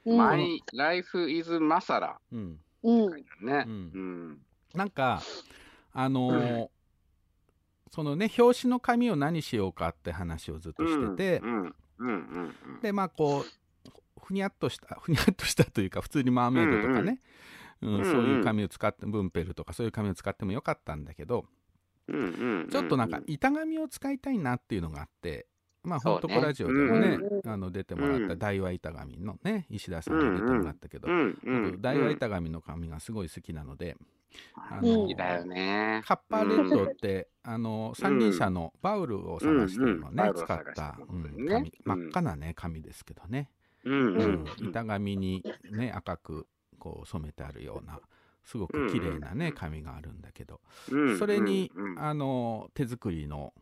[0.09, 0.17] うん。
[0.17, 3.11] My life is masala うんうん。
[3.47, 3.65] ね。
[3.67, 4.39] ううんん。
[4.75, 5.21] なんか
[5.93, 6.69] あのー
[7.91, 11.43] そのね表紙の紙を何しようかって話をずっとしてて。
[12.83, 13.91] でまあこう
[14.23, 17.21] ふにゃっとした ふにゃっとしたというか普通にマーメイドとかね、
[17.81, 21.47] うんそういう紙を使ってブンペルとかそういう紙を使ってもよかったんだけど。
[22.09, 25.47] ちょっとなんか板紙を使いたいなっていうのがあって
[25.83, 26.21] まあそうね。
[26.21, 28.39] 本当コラジオでもね、うんあの出てもらったうん。
[28.39, 31.09] 大和板紙のね石田さんに出てもらったけど、
[31.81, 33.97] 大和板紙の紙がすごい好きなので、
[34.55, 35.09] あの。
[36.03, 41.99] カッパーレッドって、あの三輪車のバウルを探してるのね、使った、るうん紙うん。
[41.99, 43.51] 真っ赤なね紙ですけどね、
[43.85, 44.45] うん。
[44.61, 46.47] 板紙にね赤く
[46.79, 48.01] こう染めてあるような
[48.45, 50.61] すごく綺麗なね紙があるんだけど、
[50.91, 51.19] うん。
[51.19, 53.53] それに、うんあの手作りの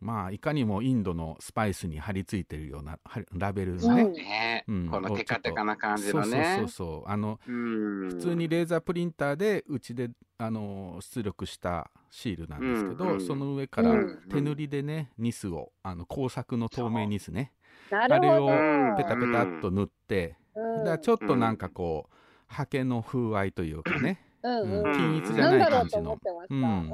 [0.00, 4.64] まあいかにもインドのスパイスに貼り付いてるようなはラベルのね、うんね。
[4.68, 6.56] うんこのテカテカな感じのね。
[6.58, 7.10] そうそうそう。
[7.10, 8.08] あのうん。
[8.10, 13.20] 普通にレーザープリンターでうちであの出力したシールなんですけど、うんうん。
[13.20, 17.52] その上からうん手塗りでねニスをあの工作の透明ニスね。
[17.90, 20.84] あれをうんペタペタっと塗って、うん。
[20.84, 24.92] だちょっとなんかこう刷毛の風合いというかね、うんうん。
[24.92, 26.18] 均一じゃない感じの。
[26.50, 26.92] うん。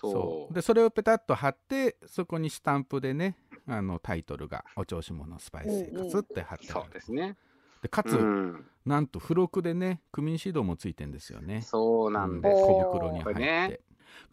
[0.00, 0.54] そう。
[0.54, 3.36] でそれをペタッと貼ってそこにスタンプでね
[3.66, 7.36] あのタイトルが「お調子者スパイス生活」って貼ってあそるうですね。
[7.82, 8.66] でかつ、うん。
[8.84, 12.66] なんと付録でねクミンシードもついてんですよねそうなんですうんよ。
[12.66, 13.80] 小袋に入ってこれね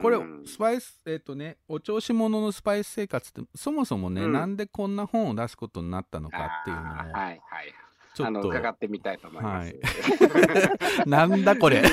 [0.01, 7.41] これ、うんスパイスえっ、とねお調子者のスパイス生活ってそもそもね、うんなんでこんな本を出すことになったのかっていうのをはいはい。
[8.15, 9.67] ちょっと、伺ってみたいと思います。
[9.67, 9.79] はい
[11.05, 11.83] なんだこれ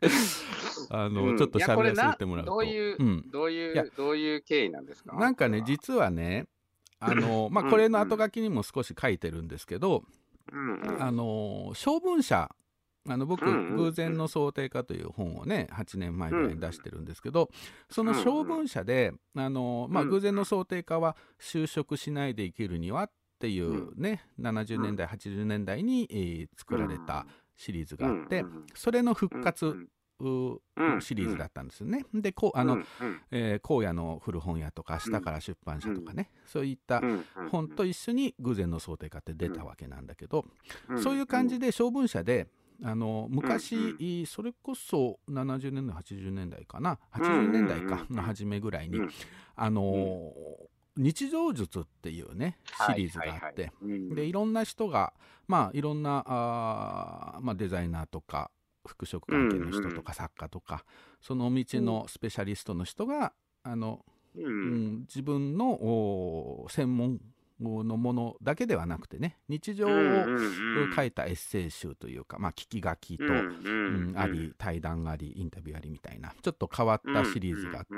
[0.90, 1.36] あの、うん。
[1.36, 2.52] ちょっと喋らせてもらうと。
[2.52, 3.30] どういう、うん。
[3.30, 5.16] どういう、どういう経緯なんですか？
[5.16, 6.46] なんかねこ実はね
[6.98, 10.04] あの まあうんこれの後書きにも少し書いてるんですけど、
[10.52, 11.02] うんうん。
[11.02, 12.50] あの小文社
[13.08, 17.50] あの僕、偶然の想定化という本をね8年前ぐらいに出してるんですけど、
[17.88, 20.10] その小文社で、あのまあ、うん。
[20.10, 27.26] 偶然の想定化は就職しないで生きるにはっていうね、70年代80年代に、えー作られた
[27.56, 28.44] シリーズがあって、
[28.74, 29.88] それの復活、
[31.00, 32.04] シリーズだったんですよね。
[32.14, 32.78] でこうあの、
[33.30, 37.02] えー荒野の古本屋とか明日から出版社とかね、そういった
[37.50, 40.44] 本と一緒に偶然の想定家って出たわけなんだけど、
[40.88, 42.48] うんそういう感じで小文社で
[42.82, 48.16] あの昔、うんそれこそ70年代80年代かな？80年代かうん。
[48.16, 49.10] の初めぐらいに、うん。
[49.54, 50.32] あのー
[50.96, 55.12] 日常術っていうねシリーズがあって、でいろんな人が
[55.46, 58.50] まあいろんなあー、まあ、デザイナーとか
[58.86, 60.84] 服飾関係の人とか作家とか、
[61.20, 63.32] その道のスペシャリストの人が
[63.62, 64.04] あの、
[64.36, 67.20] ううんん自分のお専門
[67.60, 69.90] のものだけではなくてね日常を
[70.94, 77.94] 書いたエッセイ集というか、まあ、聞き書きと、うんうんあり対談ありインタビューありみたいなちょっと変わったシリーズがあって、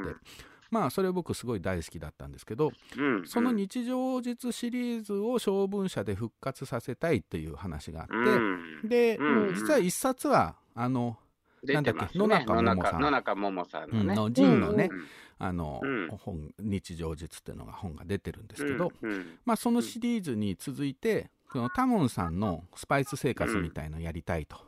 [0.70, 8.88] まあそれ僕すごい大好きだったんですけどうんその日常実シリーズを小文社で復活させたいっていう話があって、うん。
[8.88, 11.16] で、うん実は一冊はあの、
[11.64, 13.00] なんだっけ野中桃さん。
[13.00, 14.00] 野中桃さんのね。
[14.00, 15.06] うんのジンのね、うん。
[15.38, 16.08] あの、うん。
[16.08, 18.92] 本日常術っていうのが本が出てるんですけど、
[19.44, 24.67] まあそのシリーズに続いてそのタモンさんのスパイス生活みたいのやりたいと。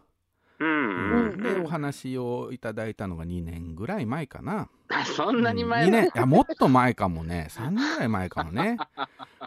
[0.60, 1.42] うんうん。
[1.42, 4.68] でお話をいただいたのが2年ぐらい前かな。
[4.88, 6.02] あ そんなに前2なの？
[6.04, 6.06] 年。
[6.14, 7.48] いやもっと前かもね。
[7.50, 8.76] 3年ぐらい前かもね。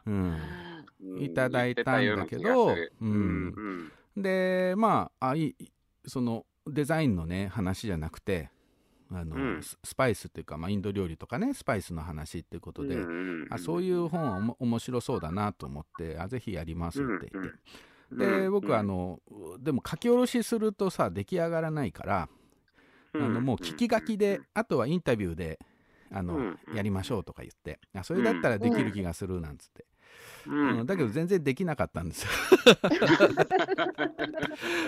[0.05, 0.38] うん、
[1.03, 1.22] うん。
[1.22, 2.84] いただいたんだけどうん。
[3.01, 5.72] うんでまああいい
[6.05, 8.51] そのデザインのね話じゃなくて
[9.11, 9.64] あの、うん。
[9.64, 17.51] ススパイスっていうか、まあ、インド料理とかねスパイスの話っていうことで、うんあそういう本はおも面白そうだなと思ってあぜひやりますって言って。
[18.14, 18.41] うん。
[18.41, 19.20] で僕はあの
[19.59, 22.30] でも書き下ろしするとさ出来上がらないから、
[23.16, 25.59] あのもう聞き書きで、あとはインタビューで
[26.11, 26.59] あの、うん。
[26.76, 29.86] やりましょうとか言ってあそれだったらできる気がするなんつって、
[30.47, 30.80] うん。
[30.80, 30.86] うん。
[30.86, 32.30] だけど全然できなかったんですよ。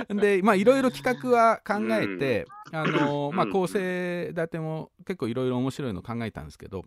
[0.15, 3.51] でまあいろいろ企画は考えて、あのまあ、うん。
[3.51, 6.85] 構成立ても結構いろいろ面白いの考えたんですけど、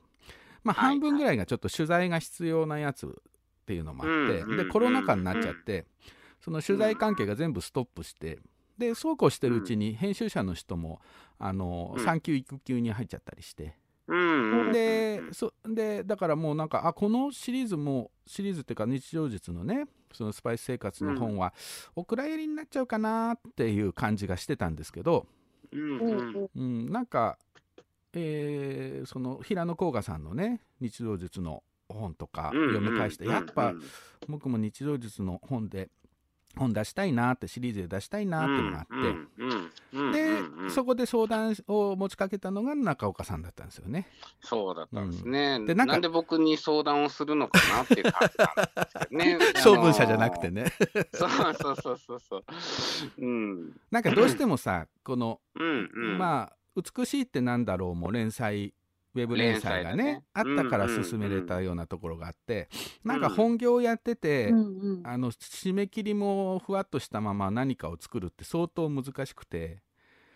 [0.62, 3.10] まあ、はい半分ぐらいがちょっと取材が必要なやつっ
[3.66, 5.86] ていうのもあって、うんでコロナ禍になっちゃって、
[6.40, 8.38] その取材関係が全部ストップして
[8.78, 11.00] でそうこうしてるうちに編集者の人も
[11.38, 12.04] あのうん。
[12.04, 13.74] 産休育休に入っちゃったりして。
[14.06, 19.84] うんでそでだからもうなんかあこのシリーズもシリーズっていうか日常術のね
[20.14, 21.52] そのスパイス生活の本は
[21.94, 25.26] お蔵入りになっちゃうかなっていう感じがしてたんですけど、
[25.70, 25.76] う
[26.58, 27.38] ん、なんか、
[28.14, 33.74] えーその平野甲賀さんのね日常術の本とか読み返して、やっぱ
[34.26, 35.90] 僕も日常術の本で
[36.58, 38.86] 本出したいなってシリーズで出したいなっていうのがあっ
[40.12, 44.08] て、で、そこで相談を持ちかけたのが中岡さんだったんですよね。
[44.40, 45.60] そうだったんですね。
[45.64, 50.50] でなかなんんで僕に相談をするのかなっていう感じなんですけどね小文社じゃなくて。
[50.50, 50.64] ね。
[51.20, 52.44] あのーそうそうそうそうそう。
[53.18, 53.72] うん。
[53.90, 56.18] なんかどうしてもさ、この、うんうん。
[56.18, 58.74] まあ、美しいってなんだろうも連載、
[59.22, 62.68] ウェブ連載がね、連載あったからうんうん進めれたようなところがあって、
[63.04, 65.02] なんか本業やってて、うんうん。
[65.04, 69.82] あの締め切りもふわっとしたまま何かを作るって相当難しくて、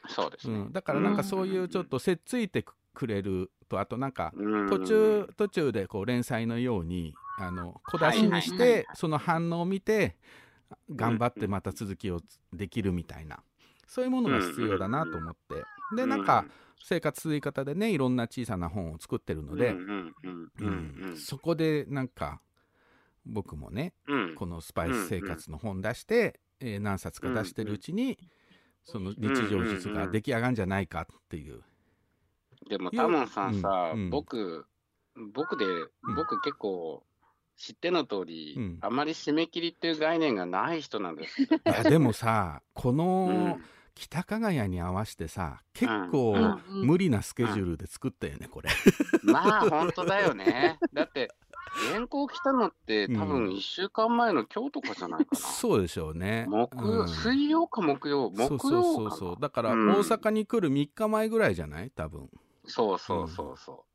[0.08, 0.58] そうですね。
[0.58, 2.64] うん、だからなんかそういうちょっとせっついて
[2.94, 8.82] くれるとあとなんかうん途中途中でこう連載のようにあの小出しにしはいはいはい。
[8.82, 10.16] てその反応を見て
[10.90, 12.20] 頑張ってまた続きを
[12.52, 13.42] できるみたいな。
[13.86, 15.62] そういうものが必要だなと思って。
[15.96, 16.46] でなんか
[16.82, 21.12] 生活続き方でねいろんな小さな本を作ってるのでうんうんうんううん。
[21.12, 21.16] ん。
[21.16, 22.40] そこでなんか
[23.24, 24.34] 僕もねうん。
[24.34, 28.18] このスパイス生活の本出して、えー何冊か出してるうちに、
[28.84, 31.62] その日常術が出来上がるんじゃないかっていう。
[32.68, 34.00] でもタモンさんさ、うん。
[34.00, 34.10] うん。
[34.10, 34.66] 僕、
[35.34, 35.66] 僕で、
[36.16, 37.04] 僕結構
[37.56, 38.78] 知っての通り、うん。
[38.80, 41.48] あまり締め切りっていう概念がない人なんですよ。
[41.66, 43.62] いやでもさこうのん
[43.94, 48.70] 北加賀屋に合わせてさ結構うんうん無理なスケジュールで作ったよねこれ。
[49.22, 50.78] まあ本当だよね。
[50.92, 51.30] だって、
[51.92, 55.38] 原稿来たのって多分1週間前の今日とかじゃないかな。
[55.38, 56.46] そうでしょうね。
[56.48, 61.90] 木曜、うん水曜か木曜、木曜そうそうそうだからうん大阪に来る3日前ぐらいじゃない？
[61.90, 62.28] 多分。
[62.66, 63.92] そうそうそうそう。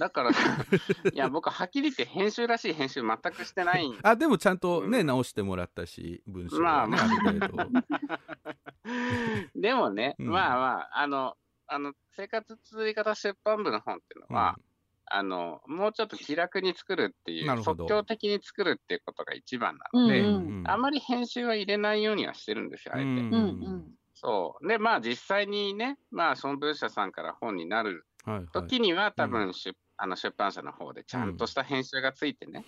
[0.00, 8.54] だから、 いや、僕、はっきり言って編集らしい編集全くしてないんあでもちゃんとね直してもらったし文章はね、まあまあ。
[9.54, 10.28] でもね、うん。
[10.28, 14.58] まあまあ、あの、あの、生活続き方出版部の本っていうのは、
[15.06, 23.06] あの、もうちょっと気楽に作るっていう、即興的に作るっていうことが一番なので、うんあまり編集は入れないようにはしてるんですよ、あえて。
[23.06, 23.40] うんうんう
[23.76, 23.94] ん。
[24.14, 24.68] そう。
[24.68, 28.46] で、まあ実際にね、まあ、その文社さんから本になるはいはい。
[28.52, 32.64] 時には、多分出、あの出版社の方でちゃんとした編集がついてね。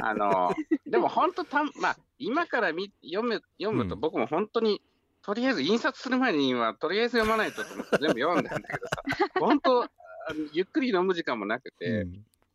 [0.00, 0.54] あの、
[0.86, 4.82] でも本当た、まあ、今から見読む読むとうん僕も本当に
[5.28, 9.02] とりあえず印刷する前には、とりあえず読まないとと思って全部読んだんだけどさ、
[9.38, 9.88] 本当、あの
[10.54, 12.06] ゆっくり読む時間もなくて、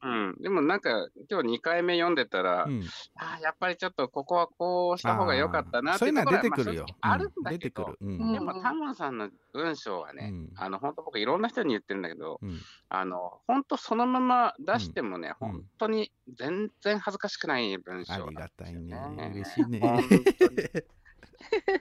[0.02, 2.84] うん、でもなんか、今日2回目読んでたら、うん。
[3.16, 6.86] ああ、やっぱりちょっとここはこうした方が良かったなってそういうのは出てとこくるよ。
[7.00, 7.98] あるんだけど、出てくる。
[8.02, 8.18] うん。
[8.18, 8.34] うん。
[8.34, 10.52] でも、タモンさんの文章はね、うん。
[10.56, 12.60] あの、本当僕いろんな人に言ってるんだけど、うん。
[12.90, 15.52] あの、本当そのまま出してもね、うん。
[15.52, 19.30] 本当に全然恥ずかしくない文章ありなんですよがたいね。
[19.30, 19.32] ね。
[19.36, 19.80] 嬉しいね。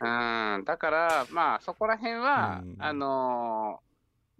[0.00, 3.80] うん、だから、まあ、そこら辺は、うんあの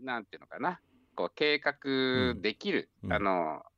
[0.01, 0.81] ーなんていうのかな、
[1.15, 3.73] こう、計画できる、うんあのー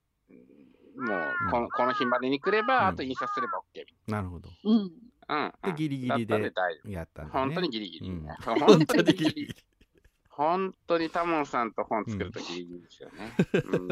[0.96, 4.48] もうこの、この日までに来れば、うんあと印刷すれば OK みなるほど。
[4.64, 4.90] うん。
[5.26, 5.52] たいな。
[5.66, 5.74] うん。
[5.74, 6.52] で、ギリギリで。
[6.86, 7.40] やったんだね。
[7.40, 8.10] 本当にギリギリ。
[8.10, 9.46] うん本本当当にギリギ。
[9.46, 9.56] リ。
[10.36, 13.36] 本当にタモンさんと本作るとギリギリですよね。
[13.72, 13.88] うん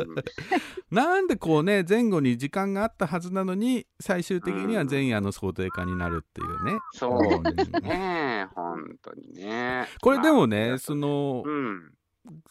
[0.90, 6.78] なんでこうね、前後に時間があったはずなのに、最終的には前夜の想定化になるっていうね。
[6.92, 8.48] そうですね。
[8.54, 9.86] 本当にね。
[10.00, 11.92] これでもまね、あそのう、ん。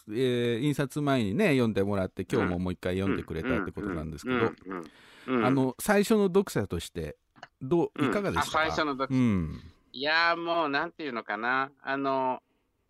[0.10, 4.84] えー印刷前にね、読んでもらって、今日ももう一回読んでくれたってことなんですけど、うんうん
[5.28, 7.18] うんあの、最初の読者として、
[7.62, 9.60] どう、うんいかがでしたか、あ最初の読者うん。
[9.94, 11.72] いやーもう、なんていうのかな。
[11.84, 12.42] あの、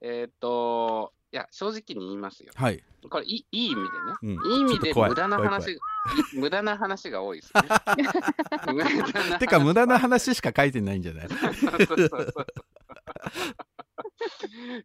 [0.01, 2.51] えっ、と、いや、正直に言いますよ。
[2.55, 2.83] はい。
[3.09, 3.87] これ、いいいい意味でね。
[4.23, 4.51] うん。
[4.51, 5.79] いい意味で無駄な話、
[6.35, 7.61] 無駄な話が多いですね。
[9.39, 11.27] てか、無駄な話しか書いてないんじゃない？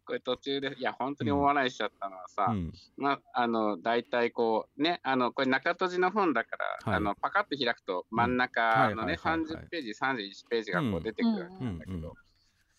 [0.05, 2.73] これ途中で、いや、本当に大笑いしちゃったのはさ、うん。
[2.95, 6.97] まあ、あの、大体こう、ね、あの、これ中閉じの本だから、はい。
[6.97, 12.13] あの、パカッと開くと真ん中のね、はいはい30ページ、31ページがこう出てくるんだけど、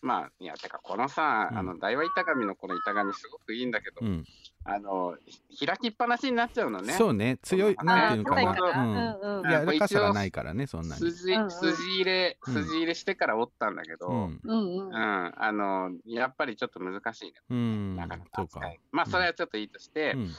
[0.01, 4.25] まあ、いや、てか、このさ、うんあの、大和板紙のこの板紙すごくいいんだけど、うん。
[4.63, 5.15] あの、
[5.49, 6.93] ひ開きっぱなしになっちゃうのね。
[6.93, 8.81] そうね、強い、なんていうのかな。
[8.81, 9.37] うんうん。
[9.39, 9.43] うん。
[9.43, 11.11] 柔らかさがないからね、そんなに。
[11.11, 14.39] 筋うんうん筋入れ、うん筋入れしてから折ったんだけど、ううん、ん。
[14.43, 14.95] うんうん。
[14.95, 17.33] あの、やっぱりちょっと難しいね。
[17.49, 17.95] うん。
[17.97, 18.61] なかなかそうか。
[18.91, 20.29] まあ、それはちょっといいとして、うん。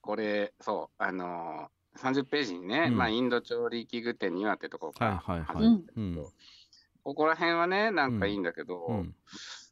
[0.00, 6.32] これ、そう、あのー、30ページにね、うんまあ、インド調理器具店にはってとこからはいはいはい始めてるけどうん
[7.04, 9.14] ここら辺はね、なんかいいんだけど、うん。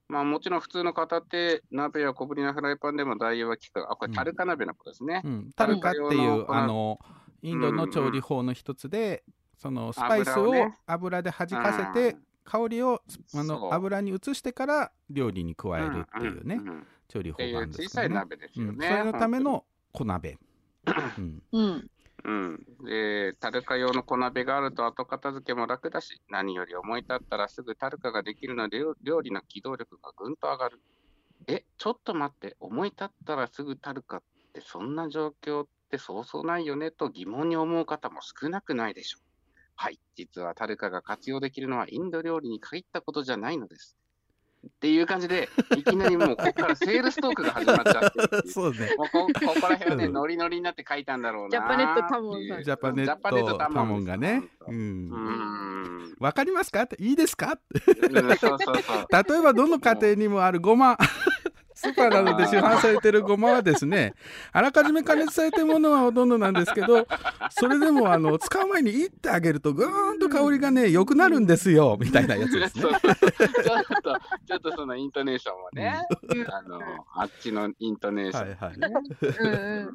[0.08, 3.90] まあ、もちろん普通の片手鍋や小ぶりなフライパンでも代用は効く。
[3.90, 5.22] あ、これ、タルカ鍋のことですね。
[5.24, 5.50] うん。
[5.56, 7.00] タルカっていう、うんあの、
[7.40, 9.24] インドの調理法の一つで、
[9.56, 10.52] そのスパイスを
[10.86, 13.00] 油で弾かせて、香りを
[13.34, 18.10] あの油に移してから料理に加えるっていうね、んんんっ調理法ていうがあるんです小さい。
[18.10, 18.72] 鍋ですよね。
[18.72, 20.38] うんそれのための小鍋。
[21.18, 21.90] うんうん。
[22.24, 22.66] うん。
[22.84, 30.80] で、タルカ用の小鍋があると後片付けも楽だし、何より思い立ったらすぐタルカができるので、料理の機動力がぐんと上がる。
[31.48, 39.22] え、ちょっと待って、思い立ったらすぐタルカってそんな状況ってそうそうないよねと疑問に思う方も少なくないでしょう。
[39.74, 43.96] はい、実はタルカが活用できるのはインド料理に限ったことじゃないのです。
[44.64, 48.46] っていう感じで、いきなりもうここからセールストークが始まっちゃって。
[48.50, 48.94] そうね。
[48.96, 51.50] もうこここら辺はね、うんノリノリになって書いたんだろうな。
[51.50, 53.06] ジャパネットタモンさんジャパネッ
[53.48, 54.42] トタモンがね。
[54.68, 54.74] うん。
[54.74, 54.78] う
[55.16, 56.16] ん。
[56.20, 56.82] わかりますか？
[56.82, 57.58] っていいですか？
[58.10, 59.06] うんそうそうそう。
[59.32, 60.96] 例えばどの家庭にもあるごま。
[61.82, 64.14] スーパーなどで市販されてるごまはですね、
[64.52, 67.08] あらかじめ加熱されてるものはほとんどなんですけど、
[67.50, 72.82] それでもあの使う前にいってあげるとぐーんと香りがね、良くなるんですよ、みたいなやつですね。
[72.82, 72.94] ちょっ
[74.00, 74.16] と、
[74.46, 76.06] ちょっとそのイントネーションもね、
[76.48, 76.80] あの、
[77.16, 79.92] あっちのイントネーション。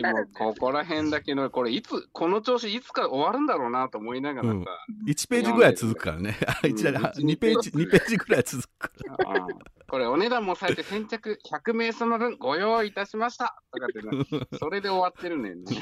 [0.00, 0.28] もう。
[0.34, 4.64] ここら辺だけの、これいつ、この調子いつか終わるんだろうなと思いながらさ、うん。
[5.10, 6.36] 1ページぐらい続くからね。
[6.46, 6.94] あ一うん。
[7.26, 9.44] 2ページ、2ページぐらい続くから。
[9.44, 9.58] うん。
[9.88, 15.76] これお値段もされて先着100名様分ご用意いたしましたとかってね、それで終わってるねんね。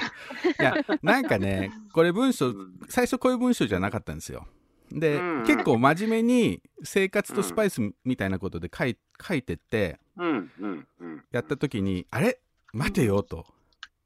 [0.58, 4.46] いや、なんかね、これ文章う、ん最初こういう文章じゃなかったんですよ。
[4.90, 11.24] で、うん結構真面目に生活とスパイスみたいなことで書い書いてって、うん、うん、うん。
[11.30, 12.40] やった時に、あれ？
[12.72, 13.46] 待てよと。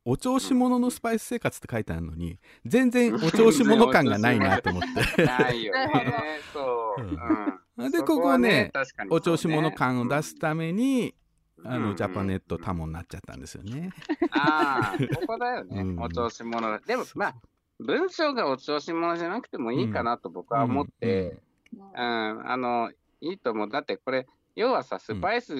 [0.05, 4.83] お調子者のスパイス生活って書いてあるのに、全然お調子者感がないなと思っ
[5.17, 5.25] て。
[5.25, 6.41] ないよね。
[6.53, 7.03] そう。
[7.79, 7.91] うん。
[7.91, 8.73] で、そここはね、
[9.11, 11.15] お調子者感を出すために、
[11.65, 13.91] あの、うんジャパネットタモになっちゃったんですよね。
[14.33, 15.85] ああ、ここだよねう。
[15.85, 16.81] んお調子者だ。
[16.81, 17.35] でも、まあ、
[17.79, 21.39] 文章がお調子者じゃなくてもいいかなと僕は思って、
[21.73, 22.91] うん、あの、
[23.21, 23.71] いいと思う。
[23.71, 25.55] だってこれ、要はさ、スパイス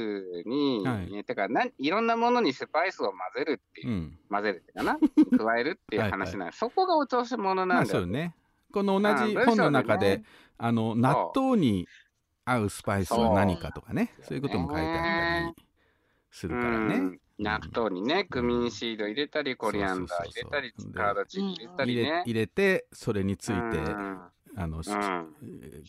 [0.45, 1.25] に、はい。
[1.25, 4.19] てかなん、いろんなものにスパイスを混ぜるっていうう、ん。
[4.29, 4.99] 混ぜるっていうかな、
[5.39, 8.01] 加えるっていう話なの、そこがお調子者まあなんだよ。
[8.01, 8.35] そうね。
[8.73, 10.23] この同じ本の中で、
[10.59, 11.89] あの、納豆に
[12.45, 15.55] 合うスパイスは何かとかね、そういうことも書いてあったり
[16.31, 16.95] するからね。
[16.97, 17.21] うん。
[17.39, 22.23] 納豆にね、クミンシード入れたり、コリアンダー入れたりカードチキン入れたりね。
[22.25, 24.21] 入れて、それについて、うん
[24.55, 25.35] あの、しうん。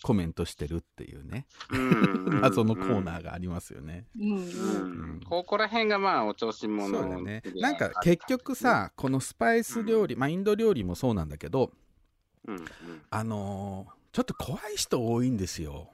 [0.01, 4.07] コメントしてるっていうね、うん 謎のコーナーがありますよね。
[4.19, 5.15] うんううん。
[5.17, 7.41] んここら辺がまあお調子そう者だよね。
[7.41, 7.51] で。
[7.61, 11.71] なんか結局さ、このスパイス料理、まあインド料理もそうなんだけど、
[12.47, 12.65] うんうん。
[13.09, 15.91] あのーちょっと怖い人多いんですよ。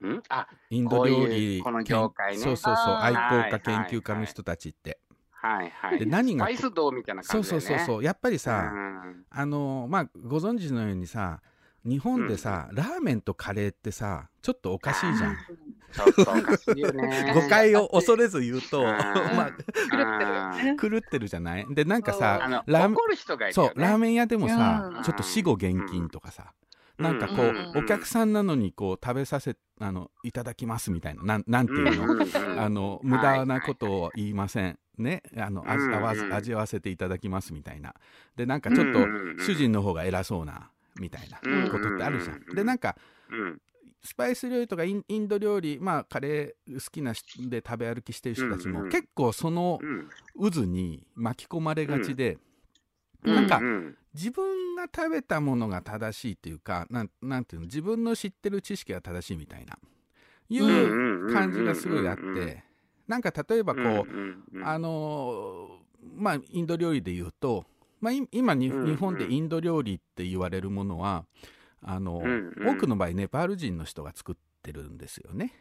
[0.00, 0.22] うん？
[0.30, 2.42] あインド料理うこの業界ね。
[2.42, 2.94] そうそうそう。
[2.94, 4.98] あ愛ー好家研究家の人たちって、
[5.30, 7.50] はいはいで何がスパイス道みたいな感じね。
[7.50, 9.26] そうそうそうやっぱりさ、うん。
[9.28, 11.42] あのーまあご存知のようにさ
[11.84, 15.36] 日本でさ、ラーメンとカレーってさちょっとおかしいじゃん。
[17.34, 18.82] 誤解を恐れず言うと
[20.80, 21.28] 狂ってる。
[21.28, 21.66] じゃない？
[21.74, 25.02] でなんかあさのラーメン屋でもさ、うん。
[25.02, 26.52] ちょっと死後現金とかさ、
[26.98, 27.72] なんかこう、うん。
[27.76, 32.10] お客さんなのにこう食べさせあのいただきますみたいななんなんていうの、うん。
[32.10, 32.20] うん。
[32.20, 32.26] うん。
[32.60, 35.22] あの無駄なことを言いません、ね。
[35.36, 37.94] あの味わせ味合わせていただきますみたいな。
[38.36, 39.04] でなんかちょっとうん。
[39.04, 39.30] うん。
[39.30, 39.38] うん。
[39.38, 41.38] 主人の方が偉そうなみたいな
[41.70, 42.96] ことってあるじゃん、でなんか
[43.30, 43.60] うん。
[44.04, 50.10] スパイス料理とかインド料理まあカレー好きな人で食べ歩きしてる人たちも、結構そのうん。
[50.52, 52.38] 渦に巻き込まれがちで、
[53.22, 53.34] うん。
[53.34, 53.96] なんかうん。
[54.14, 59.78] 自分が食べたものが正しいっていうかなんなんていうの自分の知ってる知識が正しいみたいな
[60.50, 62.62] いう感じがすごいあって
[63.06, 65.82] なんか例えばこう、あのー
[66.14, 67.64] まあインド料理で言うと、
[68.02, 71.24] まあ、い今日本でインド料理って言われるものは
[71.80, 72.32] あの、
[72.64, 75.52] 多くの場合ネパール人の人が作ってるんですよね。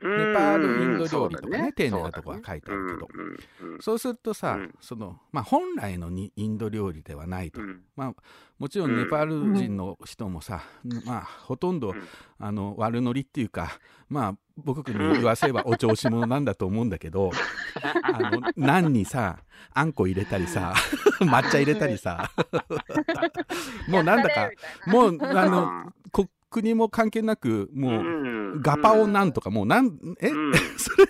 [0.00, 2.98] うんネパールインド料理とかねそうだ丁寧なとこは書いてあるけど。
[3.00, 3.80] そうだねうんうん。
[3.80, 4.74] そうするとさ、うん。
[4.80, 7.82] そのまあ、本来のにインド料理ではないと、うん。
[7.96, 8.14] まあ、
[8.58, 10.62] もちろんネパール人の人もさ、
[11.06, 12.02] まあ、ほとんど、うん。
[12.38, 13.78] あの悪ノリっていうか、
[14.08, 17.30] まあ、僕に言わせればお調子者なんだと思うんだけど
[18.02, 19.38] あのナンにさ
[19.74, 20.72] あんこ入れたりさ
[21.20, 22.30] 抹茶入れたりさ。
[23.88, 24.50] もうなんだか
[24.86, 26.05] もうあのこ
[26.50, 30.52] 国も関係なくもう、うんガパオなんとかもうなんえ、うん。
[30.78, 31.06] それ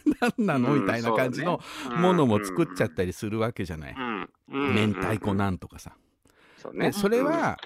[0.46, 0.74] なんなの？
[0.74, 1.60] うんみたいな感じの
[1.96, 3.96] ものも作っちゃったりするわけじゃない、
[4.48, 5.92] 明太子なんとかさ、
[6.72, 6.86] ね。
[6.86, 7.56] でそれは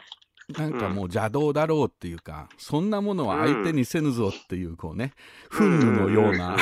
[0.58, 5.12] なんかもう邪道だろうっていうかそんなものは相手にせぬぞっていうこうね
[5.50, 6.56] 憤怒のような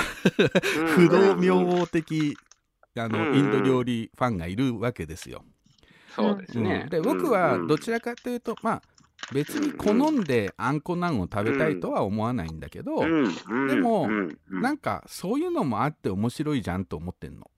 [0.95, 2.37] 不動明王的
[2.97, 5.45] あのうんインド料理ファンがいるわけですよ。
[6.15, 6.83] そうですね。
[6.85, 6.91] うん。
[6.91, 8.83] で僕はどちららかというとまあ
[9.33, 14.09] 別に好んであんこなんを食べたいとは思わないんだけど、でも
[14.49, 17.51] なんかそういうのもあって面白いじゃんと思ってんの。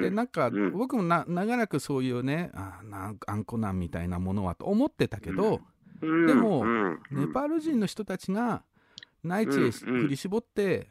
[0.00, 0.72] でなんかうん。
[0.72, 5.60] 僕もな長らくそういうねあなんあんこなんみたいなものはと思ってたけど、
[6.02, 8.62] うんでもうんネパール人の人たちが
[9.22, 9.70] 内地へうん。
[9.72, 10.88] 振り絞って、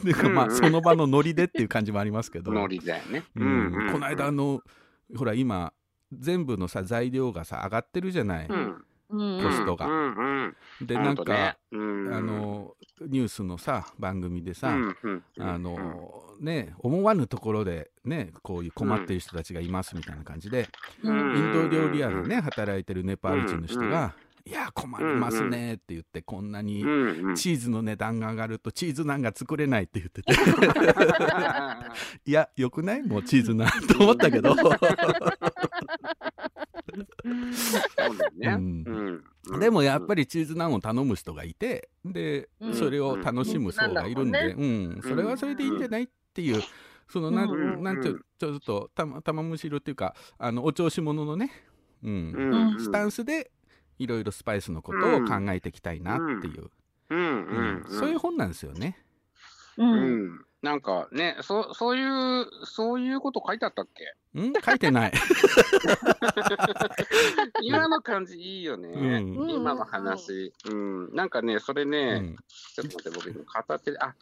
[0.00, 3.24] っていうかまあその場のノリでっていう感じもありますけど、ノリだよね。
[3.34, 4.60] うんこの間あの
[5.16, 5.72] ほら今
[6.12, 8.84] 全部のさ材料がさ上がってるじゃない、うん。
[9.10, 9.42] うん。
[9.42, 9.86] コストが。
[9.86, 11.56] うんうんでなんか、ね。
[11.72, 20.68] うんあのニュースのさ番組でさ、うんうんあのね思わぬところでねこういう困ってる人たちがいますみたいな感じで、
[21.02, 21.36] うん。
[21.36, 26.80] インド料理屋でね働いてるネパール人の人が「いや困りますね」って言ってこんなに
[27.34, 30.32] チーズの値段が上がるとチーズナンが作れないって言ってて。
[32.24, 33.02] いやよくない？
[33.02, 34.54] もうチーズナンと思ったけど。
[39.58, 42.74] でもやっぱりチーズナンを頼む人がいてでうん。
[42.74, 44.64] それを楽しむ層がいるんで、うう
[44.98, 46.04] ん、それはそれでいいんじゃない？
[46.04, 46.62] っていう
[47.08, 51.50] そのなうんんなんていうちょっとたま玉むしろっていうかあのお調子者のね、
[52.02, 52.80] うんうん。
[52.80, 53.50] スタンスで
[54.00, 56.70] いろいろスパイスのことを考えていきたいなっていう、
[57.10, 57.18] うん。
[57.18, 57.28] ううん。
[57.82, 57.84] ん。
[57.88, 58.98] そういう本なんですよね。
[59.76, 60.24] ううん。
[60.26, 64.04] んなんかねそうそういうそういうこと書いてあったっけ？
[64.40, 64.52] ん？
[64.64, 65.12] 書いてない。
[67.62, 69.50] 今の感じいいよね、うん。
[69.50, 72.36] 今の話、うん、なんかね、それね、うん。
[72.74, 74.14] ちょっと待って、僕今片手で、あ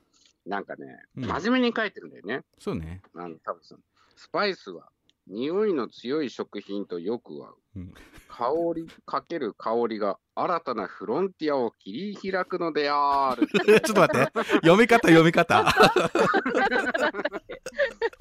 [0.46, 1.26] なんかね、うん。
[1.26, 2.42] 真面目に書いてるんだよね。
[2.58, 3.00] そうね。
[3.14, 3.80] あの多分その
[4.16, 4.88] スパイスは
[5.28, 7.56] 匂いの強い食品とよく合う。
[7.76, 7.94] うん
[8.38, 13.48] 香りかける香りが新たなフロンティアを切り開くのである。
[13.82, 14.44] ちょっと待って。
[14.60, 15.64] 読み方読み方。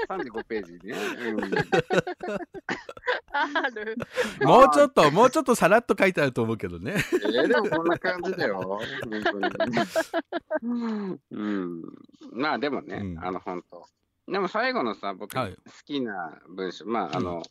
[0.09, 0.95] 35ページね。
[3.31, 3.95] ある。
[4.41, 6.93] もうちょっともうちょっとさらっと書いてあると思うけどね。
[6.93, 8.79] うん、えーでもこんな感じだよ。
[9.05, 11.19] 本当に。
[11.31, 11.83] うん。
[12.31, 13.85] まあでもね、うんあの本当。
[14.27, 17.49] でも最後のさ、僕はい好きな文章、まああの、好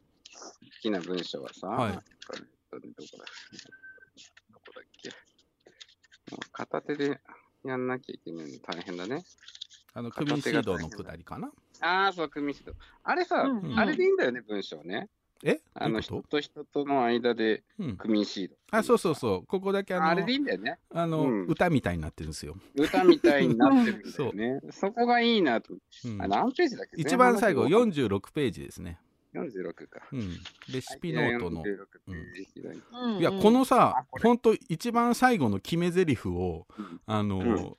[0.83, 2.03] きな文章はさ、はいどこ
[2.33, 5.09] だどこだっけ？
[6.31, 7.20] もう片手で
[7.64, 9.24] やんなきゃいけないの大変だね。
[9.95, 11.51] あのクミンシードのくだりかな。
[11.81, 12.74] ああ、そう、組みシート。
[13.03, 15.09] あれさ、うんうんあれでいいんだよね、文章ね。
[15.45, 15.61] え？
[15.74, 18.57] あの、人と人との間でうん、クミンシード。
[18.70, 19.47] あそうそうそう。
[19.47, 20.78] ここだけあのあれでいいんだよね。
[20.91, 21.47] あの、うん。
[21.47, 24.61] 歌みたいになってるんですよ、歌みたいになってるんだよね。
[24.70, 25.74] そこがいいなと。
[26.05, 26.22] うん。
[26.22, 27.01] あ、何ページだっけ？
[27.01, 28.99] 一番最後前半46ページですね、
[29.34, 30.01] 46か。
[30.12, 30.30] うん、
[30.72, 34.22] レシピノートの、46ページだねいやこのさあこれ。
[34.22, 37.01] 本当一番最後の決め台詞をうん。
[37.07, 37.76] あの、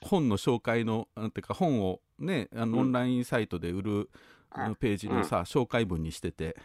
[0.00, 2.78] 本の紹介のなんていうか本をねあのうん。
[2.80, 4.10] オンラインサイトで売る、
[4.80, 6.56] ページのさ、紹介文にしてて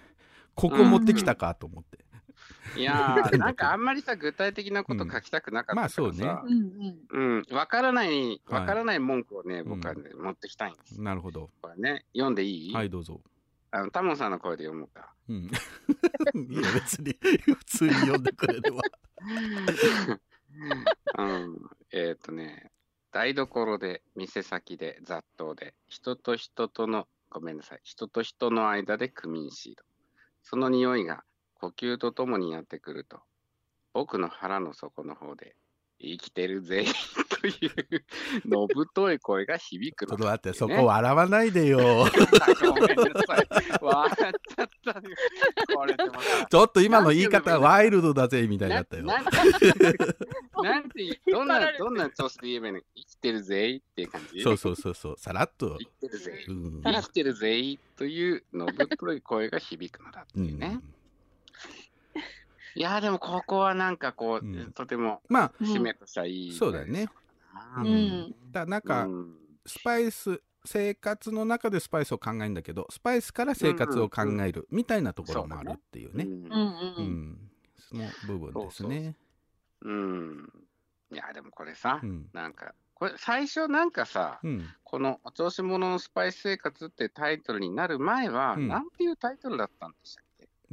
[0.56, 2.04] ここ持ってきたかと思って、
[2.76, 3.52] いやー、な。
[3.52, 7.44] んかあんまりさ、具体的なこと書きたくなかったからまあそうさ、うんうん。
[7.50, 8.42] うん、わからない、はい。
[8.62, 11.02] わからない文句をね、僕はね、持ってきたいんです。
[11.02, 11.50] なるほど。
[11.62, 12.74] これね、読んでいい？
[12.74, 13.22] はいどうぞ。
[13.72, 15.14] あの、タモンさんの声で読むか。
[15.30, 15.36] うん。
[16.52, 18.82] いや別に普通に読んでくれれば
[21.18, 22.72] うん、えっ、とね、
[23.12, 29.84] 台所で、店先で、雑踏で、人と人との、ごめんなさい、人と人の間でクミンシード。
[30.44, 31.24] その匂いが
[31.56, 33.22] 呼吸とともにやってくると、
[33.94, 35.56] 僕の腹の底の方で、
[36.04, 36.86] 生きてるぜ。
[37.42, 40.10] という、のぶとい声が響くの。
[40.10, 41.78] ちょっと待ってそねこ笑わないでよ。
[42.62, 43.48] ごめんなさい。
[43.82, 44.34] 笑っ
[46.50, 49.04] ちょっと今の言い方ワイルドだぜみたいだったよ。
[49.04, 52.82] ななんて、どんな、どんな調子で言えばいいの？
[52.96, 54.42] 生きてるぜっていう感じ？
[54.42, 55.16] そうそうそうそう。
[55.18, 55.78] さらっと。
[55.80, 56.46] 生きてるぜ。
[56.48, 56.82] うん。
[56.84, 60.68] 生きてるぜというのぶとい声が響くのだってういうね。
[60.76, 60.84] ん
[62.76, 64.72] いやーでもここはなんかこう、うん。
[64.74, 67.08] とてもまあ締めとしてはいい、そうだよね。
[67.78, 67.88] ううん。
[67.88, 69.36] んだなんか、うん。
[69.66, 79.16] スパイス生活の中でスパイスを考えるんだけどスパイスから生活を考えるみたいなところもあるっていうね、うんその部分ですね。
[79.82, 80.50] うん。
[81.12, 82.28] いやでもこれさ、うん。
[82.34, 84.66] なんか、これ最初なんかさ、うん。
[84.84, 88.68] このお調子者のスパイス生活ってタイトルになる前は、うん。
[88.68, 90.23] なんていうタイトルだったんでした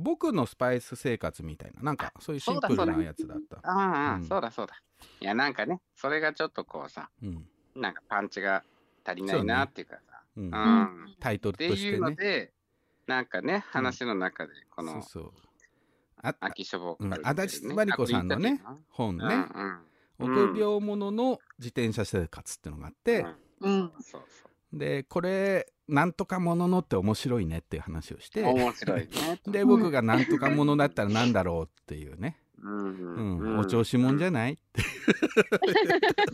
[0.01, 3.59] 僕のスパイス生活みたいななんかそういうシンプルなやつだった。
[3.63, 4.75] ああ、うんそうだそうだ。
[5.21, 7.47] いや、なんかね、それがちょっとこうさ、うん。
[7.77, 8.65] なんかパンチが
[9.05, 10.45] 足りないなっていうかさ、うん。
[10.45, 11.05] うん。
[11.13, 12.31] っタイトルていうのとしてね。
[12.31, 12.53] で、
[13.07, 15.33] なんかね、話の中で、この、そうそう。
[16.23, 19.81] あ秋書房うんからね、足立真理子さんのね本ね、あ
[20.19, 20.61] これ言ったっけな。
[20.61, 23.25] 臆病者の自転車生活っていうのがあって、
[23.61, 23.93] うん。
[24.01, 24.23] そう。
[24.73, 28.43] でこれなんとかもののって面白いねっていう話をして。
[28.43, 29.09] 面白いね。
[29.47, 33.57] で僕がなんとかものだったらなんだろうっていうね、うんううん。
[33.57, 34.83] んお調子もんじゃないって。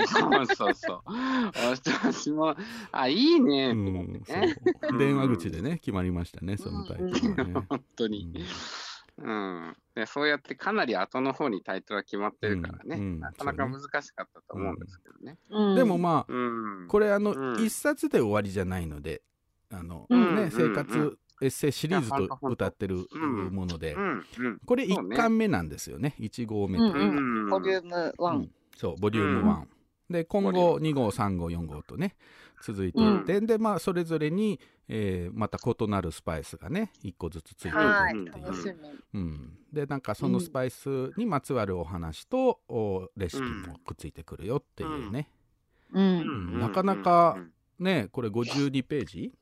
[0.07, 1.03] そうそうそう。
[1.73, 2.57] お調子も、
[2.93, 4.23] あ、いいねうん
[4.99, 7.55] 電話口でね決まりましたねそのタイトルはね。
[7.69, 8.45] 本当に。
[9.19, 13.21] うん、でそうやってかなり後の方にタイトルが決まってるからね、うんうん。
[13.21, 15.39] なかなか難しかったと思うんですけどね。
[15.49, 15.75] うん。
[15.75, 17.65] でもまあうん、これあのうん。
[17.65, 19.23] 一冊で終わりじゃないので
[19.79, 23.51] あのうんうんね生活エッセイシリーズと歌ってるうん。
[23.55, 23.95] もので。
[23.95, 24.59] うんうん。
[24.65, 25.17] これそうね。
[25.17, 26.15] 1巻目なんですよね。
[26.19, 27.49] 1号目という。
[27.49, 28.37] ボリューム1。
[28.37, 28.51] うん。
[28.77, 29.67] そうボリューム1、
[30.11, 32.15] で今後2号3号4号とね
[32.63, 38.13] 続いていって、でまあそれぞれに、えーまた異なるスパイスがね1個ずつついていくはい。
[38.13, 38.77] っていう。
[39.15, 45.29] うん、でなんかそのスパイスにまつわるお話と、おレシピもくっついてくるよっていうね、
[45.93, 46.01] う。
[46.01, 46.57] うん。
[46.57, 46.61] ん。
[46.61, 47.39] なかなか
[47.79, 49.33] ねこれ52ページ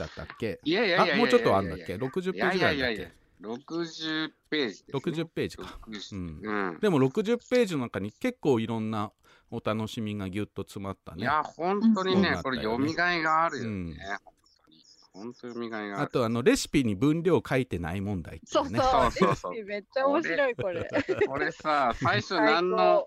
[0.00, 0.58] だったっけ？
[0.64, 2.90] いやいやいやいやあもうちょっとあんだっけ？60ページぐらいだっいやいやいや。
[2.92, 3.08] いけや
[3.40, 5.22] 60ページです、ね。
[5.22, 5.78] 60ページか。
[5.88, 6.40] 60うん。
[6.42, 6.78] うん。
[6.80, 9.12] でも60ページの中に結構いろんな
[9.50, 11.22] お楽しみがぎゅっと詰まったね。
[11.22, 13.70] いや、本当にね、うんこれ読みがいがあるよね。
[13.70, 13.96] うん。
[15.12, 16.04] 本当に読みがいがある。
[16.04, 18.40] あとあのレシピに分量書いてない問題ね。
[18.44, 18.78] そううそう。
[18.78, 19.54] そうそうそう。
[19.54, 20.90] レシピめっちゃ面白い、これ。
[21.26, 23.04] これさ、最初最何の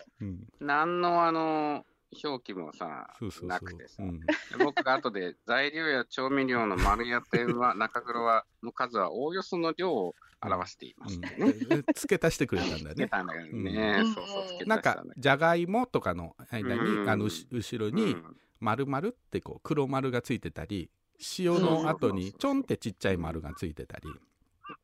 [0.58, 1.86] 何のあの、
[2.22, 3.08] 表記もさ
[3.42, 4.20] なくてさ、そう、うん
[4.58, 11.54] 僕が後で材料や調味料の丸や点は 中黒はの数はおおよその量を表していますってね。
[11.70, 13.08] うん、付け足してくれたんだよつけね。
[13.08, 14.02] たんだけどね。
[14.04, 14.14] うん。
[14.14, 17.08] そうそう、つけなんかたんだけじゃがいもとかの間に、うん。
[17.08, 18.16] あの後ろどに
[18.60, 20.90] 丸々ってこう黒丸がついてたり
[21.38, 24.08] 塩の後にちょんってちっちゃい丸がついてたり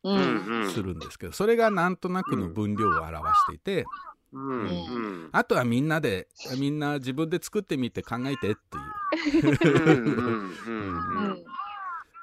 [0.05, 0.11] う。
[0.11, 0.71] うんん。
[0.71, 3.85] するんですけどそれがなんとなくの分量を表していて
[4.33, 5.29] うんうん。
[5.33, 6.29] あとはみんなで
[6.59, 9.59] みんな自分で作ってみて考えてっていう。
[9.65, 11.31] うんうんうんううん。
[11.33, 11.37] ん。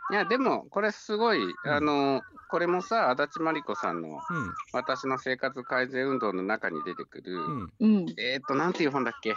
[0.09, 4.21] いやでもこれすごい、あのこれもさ足立真理子さんの
[4.71, 7.41] 「私の生活改善運動」の中に出てくる、
[7.79, 8.05] うん。
[8.17, 9.35] えっ、ー、となんていう本だっけ、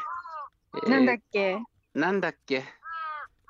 [0.75, 1.59] えーなんだっけ？
[1.95, 2.63] なんだっけ？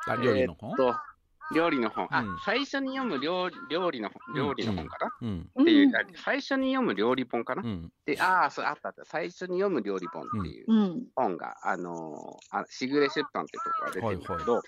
[0.07, 0.71] あ料理の本？
[0.71, 1.10] えーっと
[1.55, 2.09] 料理の本。
[2.11, 2.39] あ、うん。
[2.45, 5.51] 最初に読む料料理の本、料理の本かな、うん。
[5.61, 7.93] っていう、最初に読む料理本かな、うん。
[8.07, 9.05] で、ああ、そう、あったあった。
[9.05, 11.07] 最初に読む料理本っていううん。
[11.15, 14.59] 本が、あのーあ、しぐれ出版ってとこが出てるんだけど、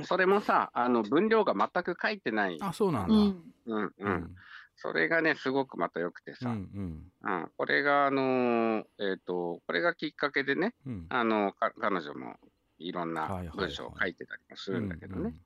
[0.00, 2.58] うそれもさ、あの、分量が全く書いてない。
[2.60, 3.42] あそうなんだ、ん。
[3.66, 3.94] うん、う。
[3.98, 4.12] うん。
[4.12, 4.34] ん
[4.82, 7.12] それがね、すごくまた良くてうんさ、うん。
[7.22, 11.06] うん、これが、あのーえっ、と、これがきっかけでね、うん。
[11.10, 12.36] あの、か彼女も
[12.78, 13.56] いろんなはいはいはい。
[13.58, 15.20] 文章を書いてたりもするんだけどね。
[15.20, 15.40] うんうん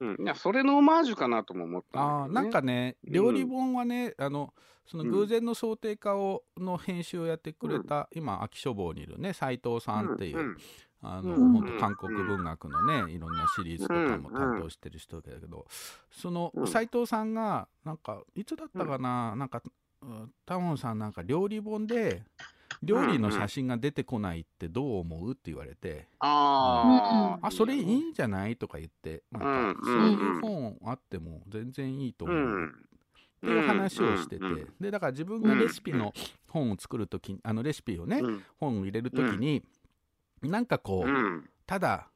[0.00, 3.12] うん、いや、それのオマージュかなとも思ったあーなんかねうん。
[3.12, 4.52] 料理本はね、あの
[4.86, 5.10] そのうん。
[5.10, 10.56] 偶然の想定家をの編集をやってくれた、今秋書房にいるね斉藤さんっていう、うん。
[11.02, 11.52] あの、うん。
[11.52, 15.66] 本当韓国文学のねいろんなシリーズとかも担当してる人だけど、
[16.10, 16.66] そのうん。
[16.66, 19.62] 斉藤さんがなんかいつだったかな、なんか
[20.02, 22.22] うんタモンさんなんか料理本で
[22.82, 29.22] 料理の写真が出てこないってどう思うって言われて、ああ、あそれいいんじゃないとか言って。
[29.30, 32.68] なんかうんそういう本あっても全然いいと思う、うん。
[32.68, 32.70] っ
[33.40, 36.12] ていう話をしてて、うんうんでだから自分がレシピの
[36.48, 38.42] 本を作るときあのレシピをね、うん。
[38.58, 39.62] 本を入れるときに、
[40.42, 41.48] なんかこう、うん。
[41.66, 42.08] ただ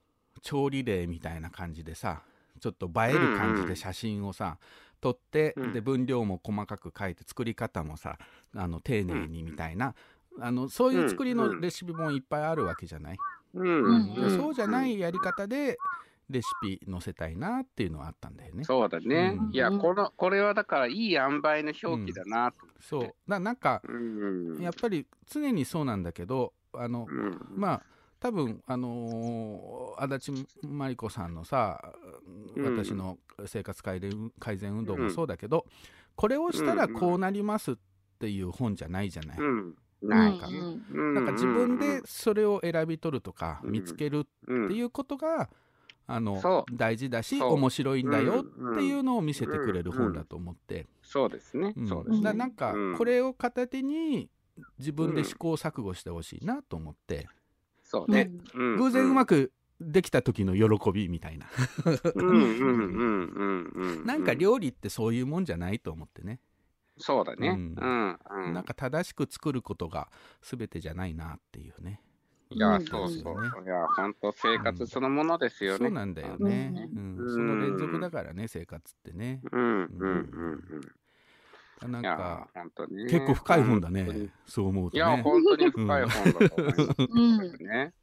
[0.42, 2.22] 調理例みたいな感じでさ
[2.60, 4.58] ちょっと映える感じで写真をさ、
[5.00, 5.72] 撮って、うん。
[5.72, 8.18] で分量も細かく書いて作り方もさ
[8.54, 9.94] あの丁寧にみたいな、
[10.38, 13.18] あのそういう作りのレシピ本いっぱいあるわけじゃない、
[13.54, 14.14] うん。
[14.14, 15.78] でそうじゃないやり方で
[16.28, 18.64] レシピ載せたいなっていうのはあったんだよね。
[18.64, 19.36] そうだね。
[19.38, 22.58] うんいや、この、これはだからいい塩梅の表記だなと。
[22.80, 24.58] そうななんかうん。
[24.60, 27.38] やっぱり常にそうなんだけどあの、うん。
[27.56, 27.82] まあ
[28.20, 31.94] 多分あのー足立真理子さんのさ、
[32.56, 35.66] うん私の生活改善改善運動もそうだけど、
[36.14, 37.74] これをしたらこうなりますっ
[38.18, 39.74] ていう本じゃないじゃない、うん。
[40.02, 40.84] ないかうん。
[40.92, 45.50] うんなんか自分でそれを選び取るとかうん見つけるうんっていうことが、
[46.06, 51.74] あのそ大事だし面白いんだよっていうのを見せてくれる本だと思って、そうですね。
[51.76, 51.82] う。
[51.82, 51.86] ん。
[51.86, 52.22] そうですね。
[52.22, 52.96] だなんかうん。
[52.96, 54.28] これを片手に
[54.78, 57.28] 自分で試行錯誤してほしいなと思って、
[57.82, 58.30] そうね。
[58.54, 59.46] 偶然うまく。
[59.48, 61.46] くできた時の喜びみたいな。
[64.04, 66.38] なんか料理ってそういうもんじゃないと思ってね、
[67.00, 67.48] そうだね。
[67.48, 68.54] ううんんうん。
[68.54, 70.08] なんか正しく作ることが
[70.42, 72.00] 全てじゃないなっていうね
[72.50, 73.40] いやう、んそうそう。
[73.40, 75.78] ねいや、本当生活そのものですよね。
[75.78, 80.64] そうなんだよね、うんうんその連続だからね生活ってねうんうんうん
[81.82, 81.90] うん。
[81.90, 83.04] なんか、本当ね。
[83.04, 86.94] 結構深い本だねそう思うといや、ね本当に深い本だと思います。
[87.08, 87.20] う
[87.64, 87.94] んね。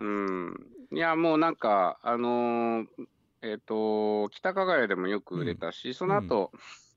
[0.00, 0.54] うん。
[0.92, 2.86] いや、もうなんか、あのー
[3.42, 6.52] えっ、と、北加賀屋でもよく売れたし、その後、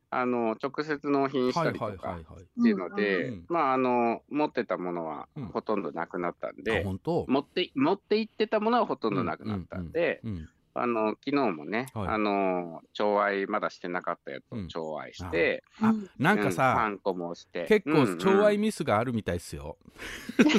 [0.10, 2.28] あの、直接納品したはいりとかっ
[2.64, 5.46] ていうので、うんまあ、あの、持ってたものはうん。
[5.48, 7.26] ほとんどなくなったんあで、本当？
[7.28, 12.08] 持って、持って行ってたものはほとんどなくなったんで、うんあの、昨日もね、はい。
[12.10, 14.68] あの、調愛、まだしてなかったやつをうん。
[14.68, 16.92] 調愛して、あうんうんなんかさ、
[17.36, 17.66] して。
[17.68, 19.78] 結構うん調愛ミスがあるみたいですよ、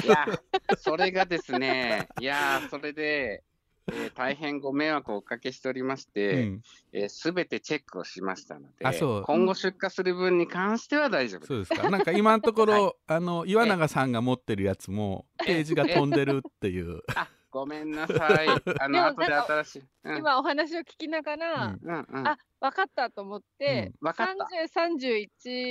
[0.03, 0.25] いや、
[0.77, 3.43] それがですね、いや、それで、
[3.93, 6.61] えー大変ご迷惑をおかけしておりましうて、ん
[7.09, 9.21] すべてチェックをしましたのであそう。
[9.23, 11.47] 今後出荷する分に関しては大丈夫です。
[11.47, 11.89] そうですか。
[11.89, 12.73] なんか今のところ、
[13.07, 18.47] はあの岩永さんが持ってるやつもページが飛んでるっていう、 あ、ごめんなさい。
[18.79, 19.83] あの、後で新しい。
[20.03, 20.17] うん。
[20.17, 21.79] 今お話を聞きながら、うん。
[21.81, 22.27] うんうん。
[22.27, 24.07] あ分かったと思って、うん。
[24.07, 24.47] わかった。
[24.79, 25.29] 30、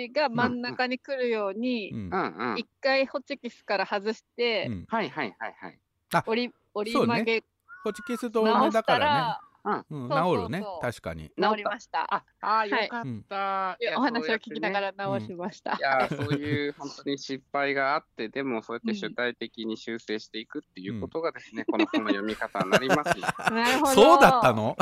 [0.08, 2.10] 31が真ん中に来るように、うん。
[2.10, 2.58] うんうん。
[2.58, 4.84] 一回ホチキスから外して、うん。
[4.88, 5.78] はいはいはいはい。
[6.26, 7.44] 折り折り曲げ
[7.86, 9.45] ホチキスと直しただから、ね、
[9.88, 12.06] うん、治るね確かに治りました。
[12.14, 13.78] あ、あよかった。
[13.96, 14.76] お話を聞きなが。
[14.80, 15.72] ら直しました。
[15.72, 23.26] いやーそういう本当に失敗があって、 でもそうやって主体的に修正していくっていうことがですね、この本の読み方になりますよ。
[23.50, 23.92] なるほど。
[23.92, 24.76] そうだったの？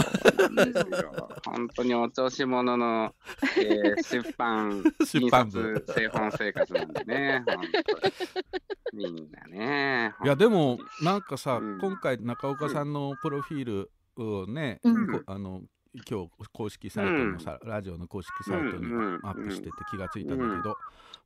[1.44, 3.14] 本当にお調子者の、
[3.58, 10.14] えー出版、 出版部印刷製本生活なんでね、本当にみんなね。
[10.24, 13.90] いやでもなんかさ、うん今回中岡さんのプロフィール
[14.22, 15.12] をね、うん。
[15.12, 15.62] こあの
[16.08, 20.76] 今日公式サイトのさ、ラジオの公式サイトにうんアップしてて気がついたんだけど、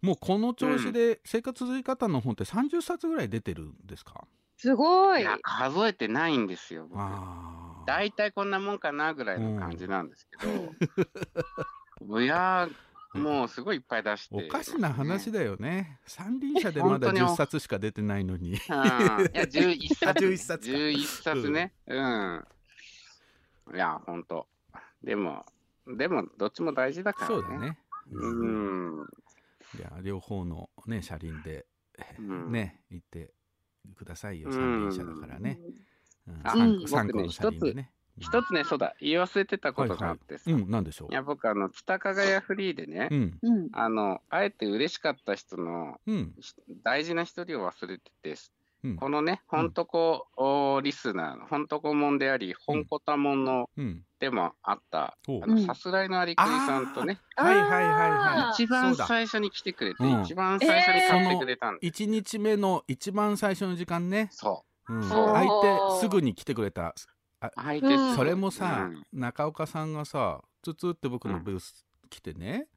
[0.02, 4.24] もうこの調子で生活続き方の本って30冊ぐらい出てるんですか、
[4.58, 5.22] すごい。
[5.22, 6.88] いや数えてないんですよ。
[7.86, 10.46] 大体こんなもんかなぐらいの感じなんですけ
[12.04, 15.98] ど、 いやー、もうすごいいっぱい出して、おかしな話だよね。
[16.06, 18.50] 三輪車でまだ本当に10冊しか出てないのに。
[18.50, 18.54] うん。
[18.54, 20.08] いや、11冊。
[20.08, 20.76] あ11冊か。
[20.76, 21.72] 11冊ね。
[21.86, 22.44] うん。
[23.74, 24.46] いや、ほんと。
[25.02, 25.44] でも、
[25.86, 27.34] でも、どっちも大事だからね。
[27.34, 27.58] そうだ。
[27.58, 27.78] ね、
[28.12, 29.06] うん。
[29.78, 31.66] いや両方のね車輪で、
[32.18, 32.52] うん。
[32.52, 33.32] ね行って
[33.96, 34.48] くださいよ。
[34.48, 35.58] うん三輪車だからね、
[36.26, 36.40] うん。
[36.42, 37.92] あ三僕ね三個の車輪でね。
[38.20, 41.14] 一つね、そうだ、言い忘れてたことがあってさ、いうん、なんでしょう？
[41.14, 43.68] や、僕、あの、北かがやフリーでね、うん、うん。
[43.70, 46.52] あの、あえて嬉しかった人のうん、ひ
[46.82, 48.34] 大事な一人を忘れてて、
[48.84, 48.96] うん。
[48.96, 54.04] このね、ほんとこ、おリスナーの、ほんとこもんであり、ほんこたもんの、うん。
[54.20, 55.36] でもあった、ほう。
[55.38, 55.44] うん。
[55.44, 58.52] あの、さすらいのありくりさんとね、はいはいはいはい。
[58.52, 64.28] 一番最初に来てくれて、うん一番最初に買ってくれたんで、1日目の一番最初の時間ね。
[64.32, 64.94] そう。
[64.98, 65.34] ん、そう。
[65.34, 66.94] 相手すぐに来てくれた。
[67.42, 68.16] う、相手うん。
[68.16, 69.20] それもさ、うん。
[69.20, 72.68] 中岡さんがさ、つつって僕のブース来てね。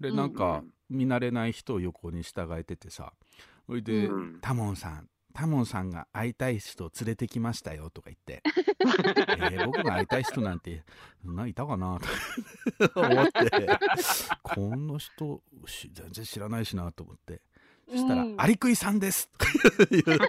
[0.00, 0.16] で、うん。
[0.16, 3.12] なんか、見慣れない人を横に従えててさ。
[3.66, 4.38] それで、うん。
[4.40, 8.42] タモンさん、タモンさんが会いたい人を連れてきましたよとか言って。
[9.52, 10.84] えー僕が会いたい人なんて、
[11.24, 11.98] ないたかな？
[12.94, 13.32] と 思って、
[14.42, 17.42] こんな人し全然知らないしなと思って。
[17.90, 19.52] そしたら、うんアリクイさんですとか
[19.90, 20.12] 言って。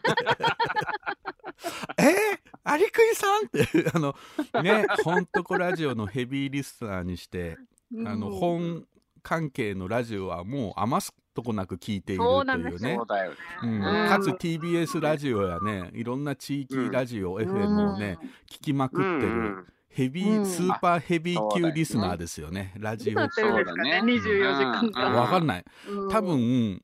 [1.98, 4.16] えー、アリクイさんって、あの、
[4.64, 7.58] ね、ほんとこラジオのヘビーリスナーにして、
[8.06, 8.88] あの、本
[9.22, 13.06] 関係のラジオはもう余すとこなく聞いているとそうなんですいうねそう。
[13.08, 13.38] だよね。
[13.62, 14.10] うん、うん。
[14.10, 18.18] かつ TBS ラジオやね、いろんな地域ラジオ、FM をね、
[18.50, 20.46] 聞きまくってる、うんヘビー、うん。
[20.46, 23.30] スーパーヘビー級リスナーですよね、ラジオ。
[23.30, 24.02] そうだね。
[24.04, 25.22] 24時間うん間。
[25.22, 25.66] わかんない。
[25.88, 26.10] うん。
[26.10, 26.82] 多分、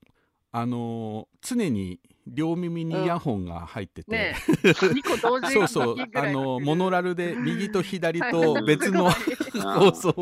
[0.54, 2.00] あのー常に
[2.32, 10.14] 両耳にイヤホンが入ってて、ね2 個同時そうそう、あのモノラルで右と左と別の放送を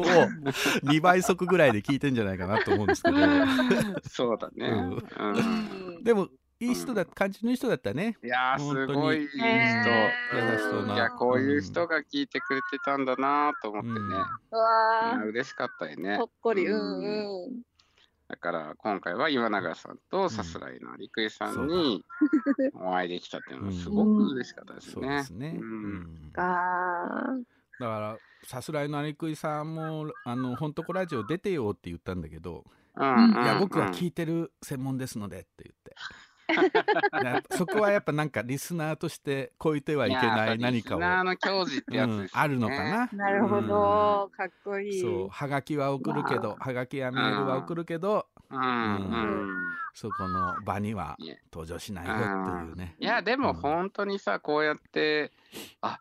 [0.84, 3.18] 2倍速ぐらいで聞いてんじゃないかなと思うんですけど、
[4.10, 4.97] そうだね。
[6.03, 6.30] でも、
[6.62, 8.18] いい人だ、感じのいい人だったね。
[8.22, 9.38] いやー、すごいいい人。
[9.38, 10.93] ね優しそうな。
[10.93, 13.97] うんいや、こういう人が聞いてくれてたんだなと思ってね。
[14.51, 16.16] うわ嬉しかったよね。
[16.16, 16.24] ーほ。
[16.26, 17.62] っこり、うんうん。
[18.30, 22.06] だから今回は岩永さんとさすらいのりくいさんに
[22.76, 25.18] お会いできたっていうのはすごく嬉しかったですそうね。
[25.18, 25.58] ですね。
[25.60, 27.36] ううんんあ
[27.80, 32.66] だから、さすらいのアリクイさんも、あの、ほんとこラジオ出てよって言ったんだけど、
[32.96, 35.96] うんいや、僕はうん聞いてる専門ですのでって言って。
[37.52, 42.24] そこはやっぱなんかリスナーとして超えてはいけない何かを、リスナーの教示ってやつですよね。
[42.24, 43.06] うんあるのかな？
[43.08, 45.02] ーなるほど、かっこいい。
[45.02, 48.60] そう、はがきは送るけど、はがきやメールは送るけど、うん。
[48.60, 49.47] うん。
[49.93, 51.18] そこの場には
[51.52, 52.95] 登場しないよっていうね。
[53.00, 53.56] いや、でもうん。
[53.56, 55.32] 本当にさ、こうやって、
[55.82, 56.00] あ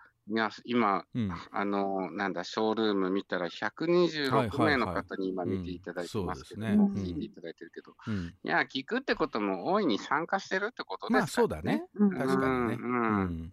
[0.65, 1.31] 今、うん。
[1.51, 4.77] あの、なんだ、ショールーム見たらはい126はいはい。
[4.77, 8.35] 名の方に今見ていただいてますけど、聞いていただいてるけど、うん。
[8.43, 11.85] いや、聞くってことも大いに参加してるってことですからまあそうだね。
[11.95, 12.11] うん。
[12.11, 12.75] 確かにね。
[12.81, 13.53] うんうん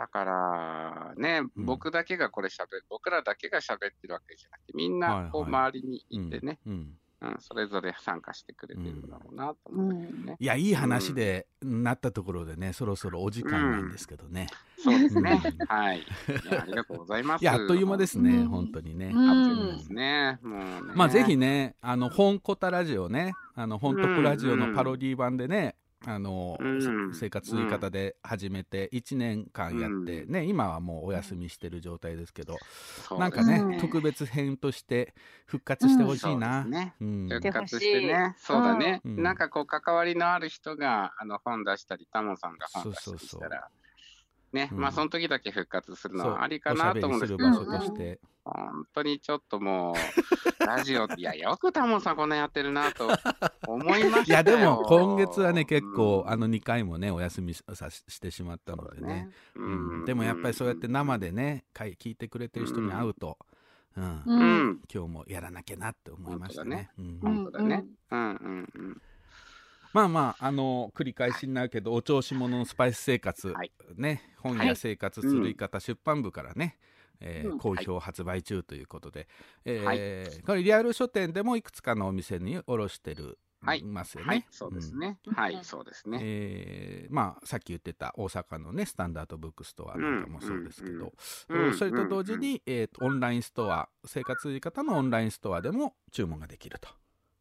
[0.00, 1.66] だから、ね、うん。
[1.66, 6.58] 僕だけがこれ喋る、僕らだけが喋ってるわけじゃなくて、みんないこう周りにいてね、
[7.22, 10.36] うんうんそれぞれ参加してくれてるんだろうなと思うんだけどね。
[10.38, 14.46] いや、いい話でなったところでね、そろそろお時間なんですけどね。
[14.78, 15.64] そうですねう。
[15.66, 16.06] はい。
[16.50, 17.42] ありがとうございます。
[17.42, 19.10] いや、あっという間ですね、うん本当にね。
[19.14, 20.38] うんあっという間ですね。
[20.42, 20.92] もうね。
[20.94, 27.14] まあぜひね、あの、本コタラジオね、あの、本当コラジオのパロディ版でね、あの、うん。
[27.14, 32.56] 生活言い方で始めて1年間やって、ね、今はもうお休みしてる状態ですけど、
[33.06, 35.14] そうなんかね、うん特別編として
[35.46, 36.64] 復活してほしいな。
[36.64, 36.94] ね。
[37.00, 37.28] うん。
[37.28, 39.22] 復活してね、そうだね、うん。
[39.22, 43.50] なんかこう関わりのある人があの本出したり、タモさんが本出したりしたそうそう。
[43.50, 43.68] ら、
[44.52, 44.78] ね、うん。
[44.78, 46.32] まあその時だけ復活するのそう。
[46.34, 48.20] はありかなと思うんですけど、る場所として。
[48.54, 49.94] 本当にちょっともう、
[50.66, 53.08] ラジオ、いや、よくタモさんこんなやってるなと
[53.66, 54.24] 思いまいしたよ。
[54.38, 59.30] や、でも今月はね、結構、うんあの2回もね、お休みさしてしまったのでね。
[59.54, 60.02] ううん。
[60.02, 60.04] ん。
[60.04, 63.38] でもやっぱりそうやって生でね、かい聞いてくれてる人に会うと、
[63.96, 64.04] うん。
[64.04, 64.68] ううん。
[64.72, 66.90] ん、今日もやらなきゃなって思いましたね。
[66.98, 67.18] うん。
[67.20, 67.84] 本当だね。
[68.10, 68.68] うんうん。
[68.74, 69.02] うん。
[69.92, 73.72] まあまあ、あの繰り返しになるけど、お調子者のスパイス生活、はい。
[73.96, 76.78] ね、本屋生活するい方出版部からね、
[77.20, 79.28] えーうん好評発売中ということで、
[79.64, 80.42] えーはい。
[80.42, 83.82] これリアル書店でもいくつかのお店に卸してる、はい。
[83.82, 84.28] ますよね。
[84.28, 85.18] はい、そうですね。
[85.26, 85.34] うん。
[85.34, 86.18] はい、そうですね。
[86.22, 91.12] えーまあ、さっき言ってた大阪のねスタンダードブックストアなんかもそうですけど、
[91.50, 96.88] うんうんそれと同時に、えーとオンラインストア生活売り方のオンラインストアでも注文ができると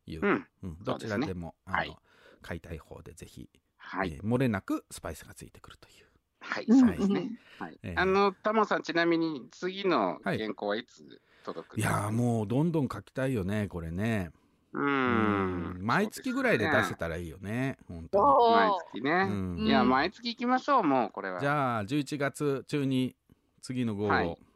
[0.07, 0.77] いう、うん、うん。
[0.83, 1.95] どちらでもあの、はい。
[2.41, 6.08] 買いたい方でぜひ、はい、えー漏れなくスパイスがついてくるという。
[6.41, 7.31] はい、うんそうですね。
[7.59, 7.77] はい。
[7.83, 11.83] えーあの、タモさん、ちなみに次のはい原稿はいつ届くい。
[11.83, 14.31] やーもうどんどん書きたいよねこれね。
[14.71, 15.79] ううん。
[15.79, 15.79] ん。
[15.81, 16.95] 毎月ぐらいで出せた。
[16.97, 19.11] たらいいよね本当お毎ー月ね。
[19.29, 19.57] うん。
[19.65, 21.35] いや、うん毎月行きましょう、もう、これは。
[21.37, 21.41] に。
[21.41, 23.15] じゃあ11月中に
[23.61, 24.09] 次の号を。
[24.09, 24.13] は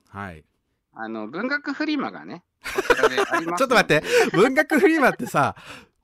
[0.10, 0.40] はい。
[0.40, 0.44] い、
[0.94, 2.44] あの、文学フリマがね、
[2.76, 4.04] こちらであります ちょっと待って。
[4.34, 5.56] 文学フリマってさ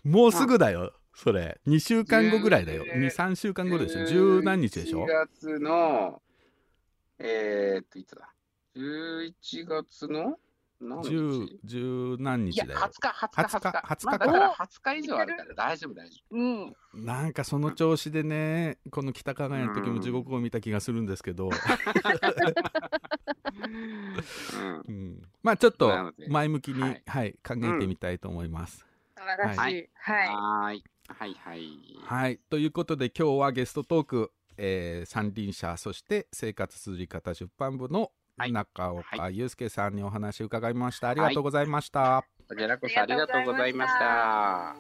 [0.03, 6.21] もうすぐだよそれ2週間後ぐらいだよ10 23週間後でしょ十何日でしょ？1月の、
[7.17, 8.33] えーっと、いつだ
[8.77, 9.33] ？11
[9.67, 10.37] 月の
[10.79, 12.79] 何日？10、十何日だよ。
[12.79, 13.79] 20日、20日、20日20日。
[13.79, 16.73] 20日まあ、だから20日以上あるから大丈夫、大丈うん。
[16.93, 21.57] なんかその調子でね、この北加賀屋の時うんも地獄を見た気がするんですけど、夫。
[24.57, 28.85] うんうんまあちょっと前向きに、ははいい考えてみたいと思います。
[29.17, 29.59] 素晴らしい。
[29.59, 29.89] はい。
[29.95, 30.83] はーい。
[31.17, 31.61] はいはい。
[32.03, 41.09] はい、ということで今日はゲストトーク、えー三輪車そして生活綴り方出版部のはい中岡は祐介さんにお話を伺いました。
[41.09, 42.25] ありがとうございました。
[42.47, 44.75] こちらこそありがとうございました。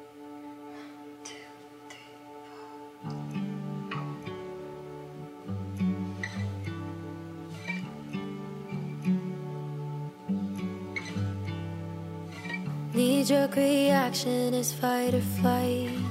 [12.93, 16.08] Knee jerk reaction is fight or flight.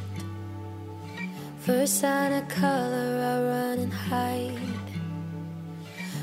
[1.69, 4.59] First sign of color, I run and hide.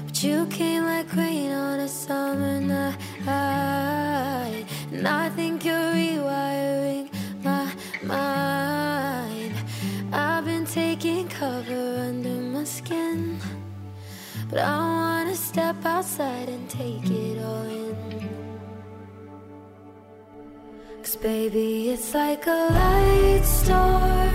[0.07, 2.95] But you came like rain on a summer night.
[4.91, 7.13] And I think you're rewiring
[7.43, 9.53] my mind.
[10.11, 13.39] I've been taking cover under my skin.
[14.49, 17.95] But I wanna step outside and take it all in.
[21.03, 24.34] Cause baby, it's like a light storm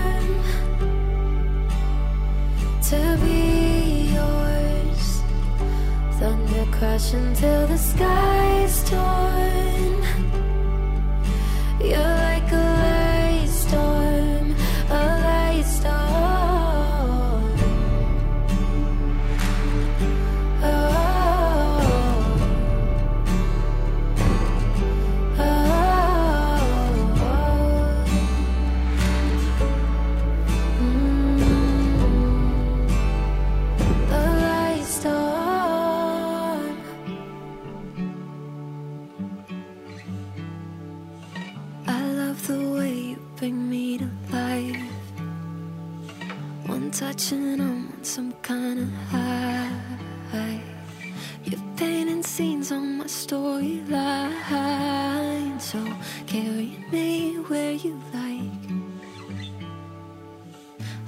[2.91, 5.21] to be yours.
[6.19, 9.93] Thunder crashing till the sky's torn.
[11.79, 12.30] You're
[47.21, 50.59] Touch I'm on some kind of high.
[51.43, 53.61] You're painting scenes on my storyline.
[55.61, 55.77] So
[56.25, 58.71] carry me where you like.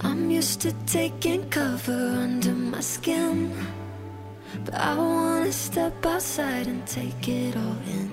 [0.02, 3.52] I'm used to taking cover under my skin.
[4.65, 8.11] But I wanna step outside and take it all in.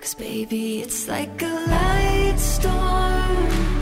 [0.00, 3.81] Cause baby, it's like a light storm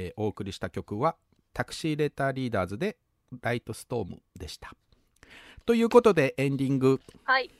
[0.00, 1.16] えーお送りした曲は
[1.52, 2.96] タクシーレターリーダーズで
[3.42, 4.72] ライトストームでした。
[5.66, 7.00] ということでエンディング。
[7.24, 7.50] はい。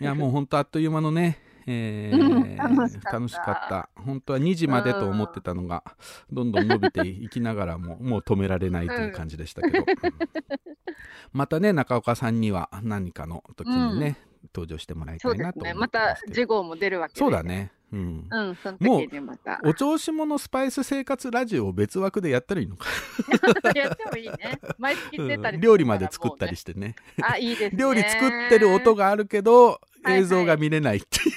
[0.00, 3.10] いやもう本当あっという間のね、えうんー 楽しかった。
[3.12, 3.88] 楽しかった。
[4.02, 5.82] 本当は2時までと思ってたのが
[6.30, 9.84] どんどん伸びていきながらももう止められないという感じでしたけど、
[11.32, 14.18] またね中岡さんには何かの時にね、
[14.54, 15.28] 登場してもらいた。
[15.34, 17.18] いなと思またってますけど次号も出るわけで。
[17.18, 17.42] そうだ。
[17.42, 19.60] ねうん、うん、そのもう時にまた。
[19.64, 22.86] お調子者スパイス生活ラジオを別枠でやったらいいのか、
[23.74, 24.60] やってもいいね。
[24.78, 27.80] 毎月出たり、うん料理まで作ったりしててねあ、いいですね。
[27.80, 31.32] 料理作ってる音があるけど映像が見れないってい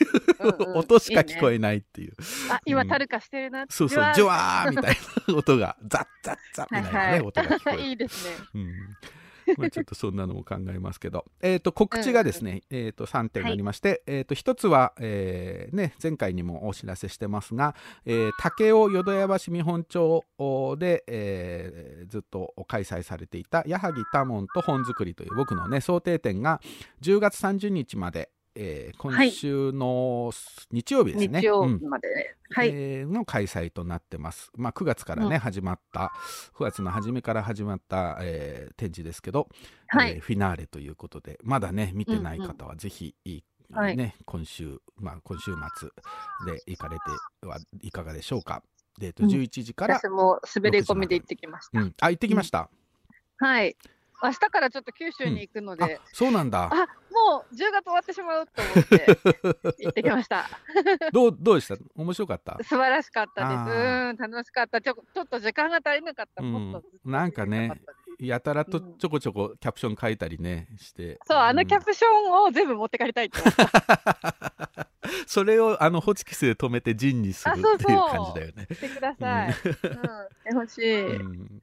[0.65, 2.13] う、 音しか聞こえないっていう
[2.49, 3.65] あ、今、うんタルカしてるな。
[3.69, 4.97] そうそう、ジュワーみたい
[5.27, 7.81] な音が、ザッザッザッみたいなね、音が聞こえる。
[7.87, 8.35] いいですね。
[8.55, 8.71] うん
[9.57, 17.75] まあちょっとそんなのも考えますけど、えっ、と、告知がですね、えっ、と、3点ありまして、えっ、と、一つは、えーね、前回にもお知らせしてますが、
[18.05, 20.23] えー竹雄淀屋橋見本町
[20.77, 26.61] で、えーずっと開催されていた、矢作多門と本作りという僕のね、想定展が
[27.01, 30.31] 10月30日まで、えー今週の
[30.71, 31.39] 日曜日ですね。
[31.39, 32.35] 日曜うんまでね。
[32.49, 32.69] はい。
[32.69, 34.51] えーの開催となってます。
[34.55, 36.11] まあ、9月からね、うん始まった、
[36.55, 39.47] 9月の初めから始まった、えー展示ですけど、
[39.87, 45.89] はいえーフィナーレということで、まだね、見てない方はぜひ、いいはいね、今週、まあ、今週末
[46.53, 48.63] で行かれてはいかがでしょうか。
[48.99, 51.81] で、えっと、うん11時から、私も滑り込みで行ってきました。
[51.81, 52.69] うん、あ、行ってきました。
[53.37, 53.77] はい。
[54.23, 56.69] 明日からちょっと九州に行くので、そうなんだ。
[56.71, 56.75] あ
[57.11, 60.45] もう10月終わってしまうと思って行ってきました。
[61.11, 61.75] どう、どうでした？
[61.95, 62.57] 面白かった？
[62.63, 63.77] 素晴らしかったです。
[63.77, 64.79] うん、楽しかった。
[64.81, 66.43] ちょちょっと時間が足りなかった。
[66.43, 67.71] うんなんかね、
[68.19, 71.19] やたらとちょこちょこキャプション書いたりね、して。
[71.25, 73.39] そう、あのキャプションを全部持って帰りたいって。
[75.27, 78.67] それをあのホチキスで止めてジンにするあっていう感じだよね。
[78.71, 79.47] してください。
[79.47, 79.57] うん、し
[80.43, 81.15] てほしい。
[81.15, 81.61] うん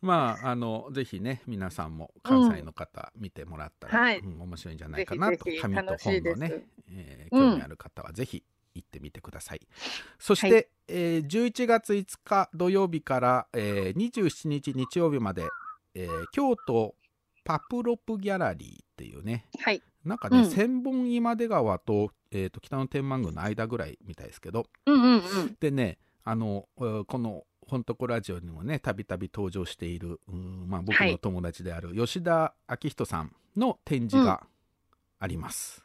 [0.00, 8.42] まああのぜひね皆さんも関西の方見てもらったら、はいうん面白いんじゃないかなと紙と本のね、えーうん興味ある方はぜひ
[8.74, 9.60] 行ってみてください。
[10.18, 15.44] そして、えー11月5日土曜日から、えー27日日曜日まで、
[15.94, 16.94] えー京都
[17.44, 19.82] パプロプギャラリーっていうねはい。
[20.04, 25.56] なんかね、うん千本今出川と,、えーと北の天満宮の間ぐらいみたいですけど、うんうんうん。
[25.60, 34.46] でねあのえーこの「ほんとこラジオ」にもねたびたび登場している、うんまあ、僕の友達である吉田明人さんの展示が
[35.18, 35.82] あります。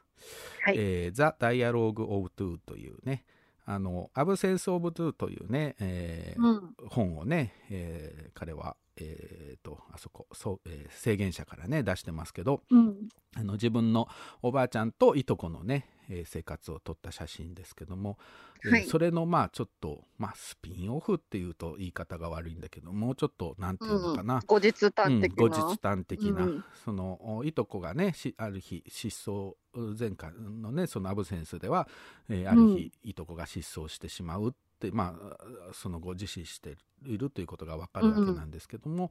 [0.63, 0.75] はい。
[0.77, 3.23] えー、ザ・ダイアローグ・オブ・トゥというね
[3.65, 13.09] あのアブセンス・オブ・トゥというね、えーうん本をね、えー彼は、えーとあそこそう、えー制限者からね出してますけど、うん。
[13.35, 14.07] あの自分の
[14.41, 18.17] おばあちゃんといとこのね、えー生活を撮った写真ですけども、
[18.65, 18.85] えーはい。
[18.88, 25.43] それのまあちょっと、まあ、スピンオフっていうと言い方が悪いんだけどもうちょっとなんていうのかな、後日談的な。
[25.45, 26.63] うん後日談的な、うん。
[26.84, 29.53] そのおいとこがねしある日失踪
[29.97, 31.88] 前回のねそのアブセンスでは、
[32.30, 34.57] えーある日、いとこが失踪してしまうって
[34.91, 39.10] まあその後自死しているということがわかるわけなんですけども、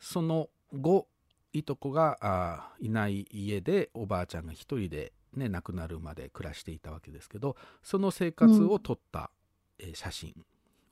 [0.00, 1.08] その後
[1.52, 9.30] いとこがいない家でおばあちゃんが一人で、ね、亡くなるまで暮らしていたわけですけどその生活を撮った、
[9.78, 10.34] えー写真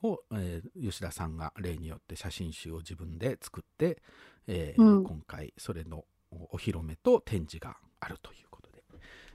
[0.02, 4.02] を、えー吉田さんが例によって写真集を自分で作って、
[4.46, 5.04] えーうん。
[5.04, 8.49] 今回それのおお披露目と展示があるという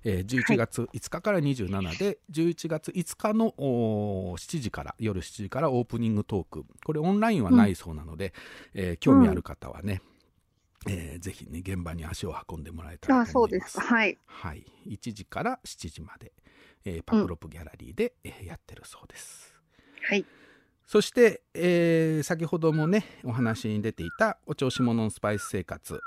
[0.08, 8.34] えー11月5日から27で、11月5日のおー7時から夜7時からオープニングトークこれオンラインはないそうなので、
[8.74, 10.02] えー興味ある方はね、
[10.88, 13.80] えーぜひね現場に足を運んでもらえたらあ、とそうで思いますす。
[13.82, 14.18] はい。
[14.26, 16.32] はい、1時から7時まで、
[16.86, 19.54] えーパプロプギャラリーで、えーやってるそうです。
[20.04, 20.26] はい。
[20.86, 26.00] そして、えー先ほどもねお話に出ていた「お調子者のスパイス生活」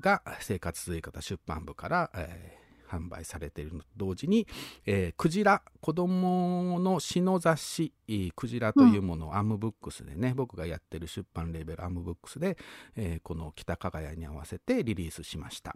[0.00, 2.61] が生活続け方出版部から、えー
[2.92, 4.46] 販売されているのと同時に
[4.84, 12.58] 「えークジラ子供の詩の雑誌えークジラ」というものをアムブックスでね、僕がやってる出版レーベルアムブックスで、
[12.96, 15.74] えーこの北加賀屋に合わせてリリースしました。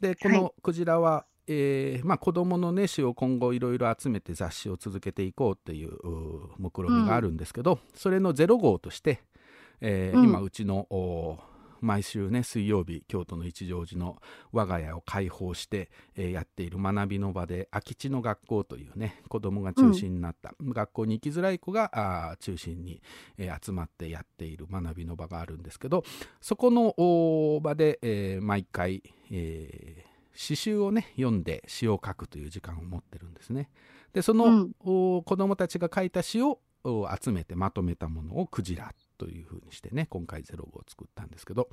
[0.00, 5.98] でこのクジラは、えーまあ、子供のね詩を今後いろいろ集めて雑誌を続けていこうっていう
[6.58, 9.22] 目論みがあるんですけど、それのゼロ号として、
[9.80, 10.24] えーうん。
[10.24, 10.86] 今うちの
[11.80, 14.16] 毎週ね水曜日京都の一乗寺の
[14.52, 21.90] 我が家を開放して、えーやっている学びの場で空き地の学校というね子供が中心になった、学校に行きづらい子が
[22.30, 23.02] あー中心に、
[23.38, 26.04] えー集まってやっている学びの場があるんですけど
[26.40, 33.68] そこの場で、えー毎回、えー詩集をね読んで詩を書くという時間を持ってるんですね。
[34.12, 34.72] でその、うん。
[34.80, 41.68] お子供たちが書いた詩をお集めてまとめたものをクジラというふうにしてね今回ゼロ号を作ったんですけど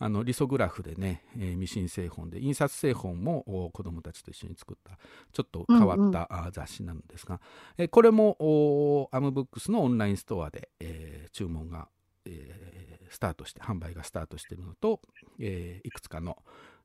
[0.00, 4.98] あのリソグラフでね、えーミシン製本で印刷製本もお子供たちと一緒に作った
[5.32, 7.40] ちょっと変わった、あ雑誌なんですが、
[7.78, 11.86] えーこれもおアムブックスのオンラインストアで、えー注文が、
[12.24, 15.00] えースタートして販売がスタートしているのと、
[15.38, 16.38] えーいくつかの、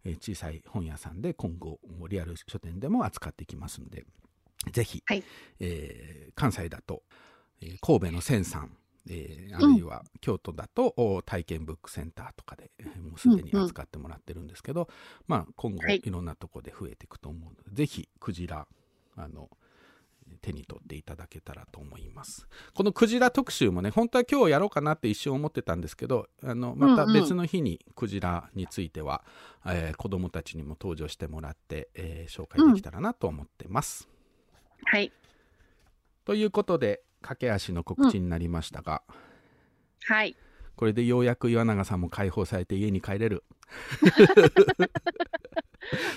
[0.04, 1.80] えー小さい本屋さんで今後
[2.10, 4.06] リアル書店でも扱っていきますので
[4.72, 5.24] ぜひ、はい。
[5.62, 7.02] えー関西だと、
[7.62, 8.76] えー神戸の千さん、
[9.10, 14.90] えーあるいは京都だと、お体験ブックセンターとかで、えーもうすでに扱ってもらってるんですけど、
[15.28, 16.02] まあ、今後はい。
[16.04, 18.68] いろんなとこで増えていくと思うので、ぜひクジラ
[19.16, 19.50] あの、
[20.28, 22.48] え手に取っていただけたらと思います。
[22.74, 29.24] このクジラ特集もね本当は今日やろうかなって一瞬思ってたんですけどあのまた別の日にクジラについては、
[29.68, 34.08] えー子供たちにも登場してもらって、えー紹介できたらなと思ってます、
[34.86, 35.12] はい。
[36.26, 39.02] ということで駆け足の告知になりましたが、
[40.06, 40.36] はい。
[40.76, 43.46] これでようやく岩永さんも解放されて家に帰れる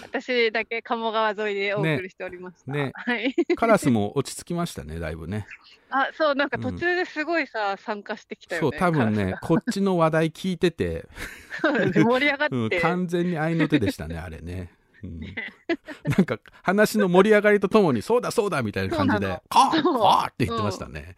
[0.02, 2.72] 私だけ鴨川沿いでお送ねりしておりました。
[2.72, 3.34] ねはい。
[3.56, 5.46] カラスも落ち着きましたねだいぶね
[5.90, 8.78] あ、そう、なんか途中ですごいさ、参加してきたそうよね。
[8.78, 11.06] 多分ねこっちの話題聞いてて、
[11.62, 12.56] カラスが盛り上がって。
[12.56, 14.70] うん、完全に合いの手でしたねあれね、
[15.02, 15.20] うん、
[16.16, 21.14] なんか話の盛り上がりとともにそうだそうだみたいな感じでカーカーって言ってましたね、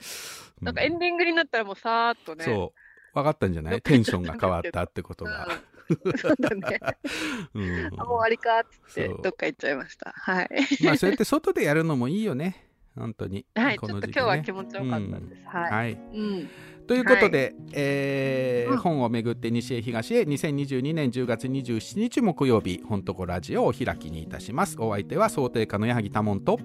[0.62, 2.44] うなんかエンディングになったらもうさーっとね。
[2.44, 2.80] そう。
[3.12, 3.80] 分かったんじゃない？
[3.82, 5.48] テンションが変わったってことが、
[5.88, 6.18] うん。
[6.18, 6.80] そうだね。
[7.54, 7.86] うん。
[7.96, 10.12] あ、もう終わりかっつってどっか行っちゃいました。
[10.14, 10.48] はい。
[10.84, 12.66] まあそうやって外でやるのもいいよね。
[12.96, 13.46] 本当に。
[13.54, 15.46] はい、ちこょっと今日は気持ちよかったです。
[15.46, 15.70] はい。
[15.70, 15.92] はい。
[15.92, 16.50] うん。
[16.90, 24.74] ということで、はえ、本をめぐって西へ東へ2022年10月27日木曜日本とこラジオをお開きにいたします。
[24.80, 26.58] お相手は想定家の矢作多門と。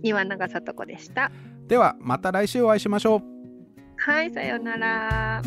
[0.00, 1.32] 庭長里子でした。
[1.66, 3.22] ではまた来週お会いしましょう。
[3.96, 5.42] はいさようなら。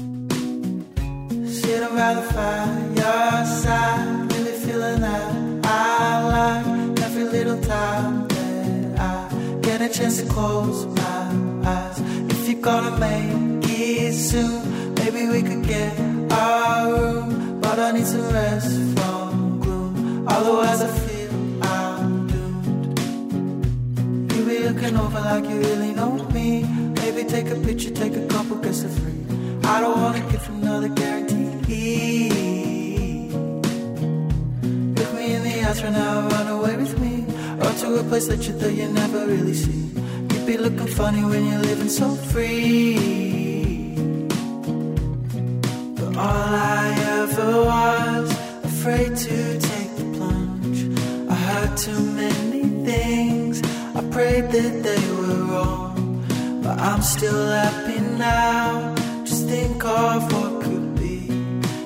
[14.16, 16.00] Soon, maybe we could get
[16.32, 17.60] our room.
[17.62, 20.26] But I need some rest from gloom.
[20.28, 23.00] Otherwise, I feel I'm doomed.
[24.34, 26.64] You be looking over like you really know me.
[27.02, 29.22] Maybe take a picture, take a couple, guess for free.
[29.64, 32.30] I don't wanna give another guarantee.
[34.98, 37.26] Look me in the eyes right now, run away with me.
[37.64, 39.92] Or to a place that you thought you never really see.
[40.32, 43.45] You'd be looking funny when you're living so free.
[46.26, 46.86] All I
[47.22, 48.32] ever was,
[48.64, 50.80] afraid to take the plunge.
[51.30, 53.62] I heard too many things,
[53.94, 56.26] I prayed that they were wrong.
[56.64, 61.30] But I'm still happy now, just think of what could be.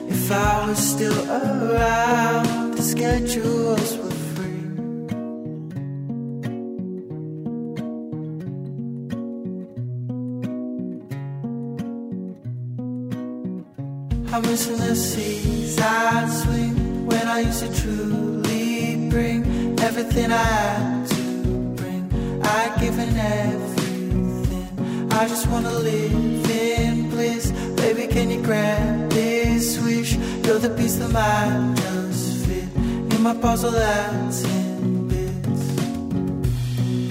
[0.07, 4.08] If I was still around, the schedules were
[14.39, 21.07] I'm missing the seas I swing when I used to truly bring everything I had
[21.07, 21.23] to
[21.75, 22.09] bring.
[22.41, 25.09] I'd given everything.
[25.11, 27.51] I just wanna live in bliss.
[27.75, 30.15] Baby, can you grant this wish?
[30.45, 32.63] You're the piece that might just fit
[33.13, 35.65] in my puzzle that's in bits.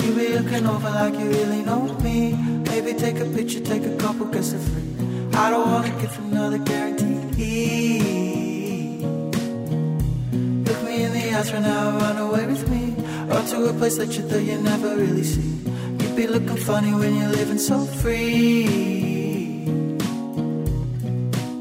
[0.02, 2.32] You be looking over like you really know me.
[2.70, 4.88] Maybe take a picture, take a couple, guess for free.
[5.34, 6.87] I don't wanna give another guarantee.
[7.38, 7.46] Look
[10.82, 12.96] me in the eyes right now, run away with me.
[13.30, 15.54] Or to a place that you thought you'd never really see.
[16.00, 18.66] You'd be looking funny when you're living so free.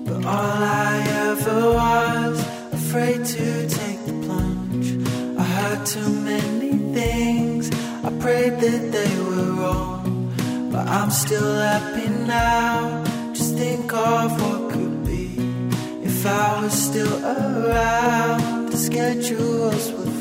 [0.05, 2.39] But all I ever was,
[2.73, 4.97] afraid to take the plunge.
[5.37, 7.69] I heard too many things,
[8.03, 10.33] I prayed that they were wrong.
[10.71, 14.66] But I'm still happy now, just think of what
[16.27, 20.16] I was still around, the schedules free.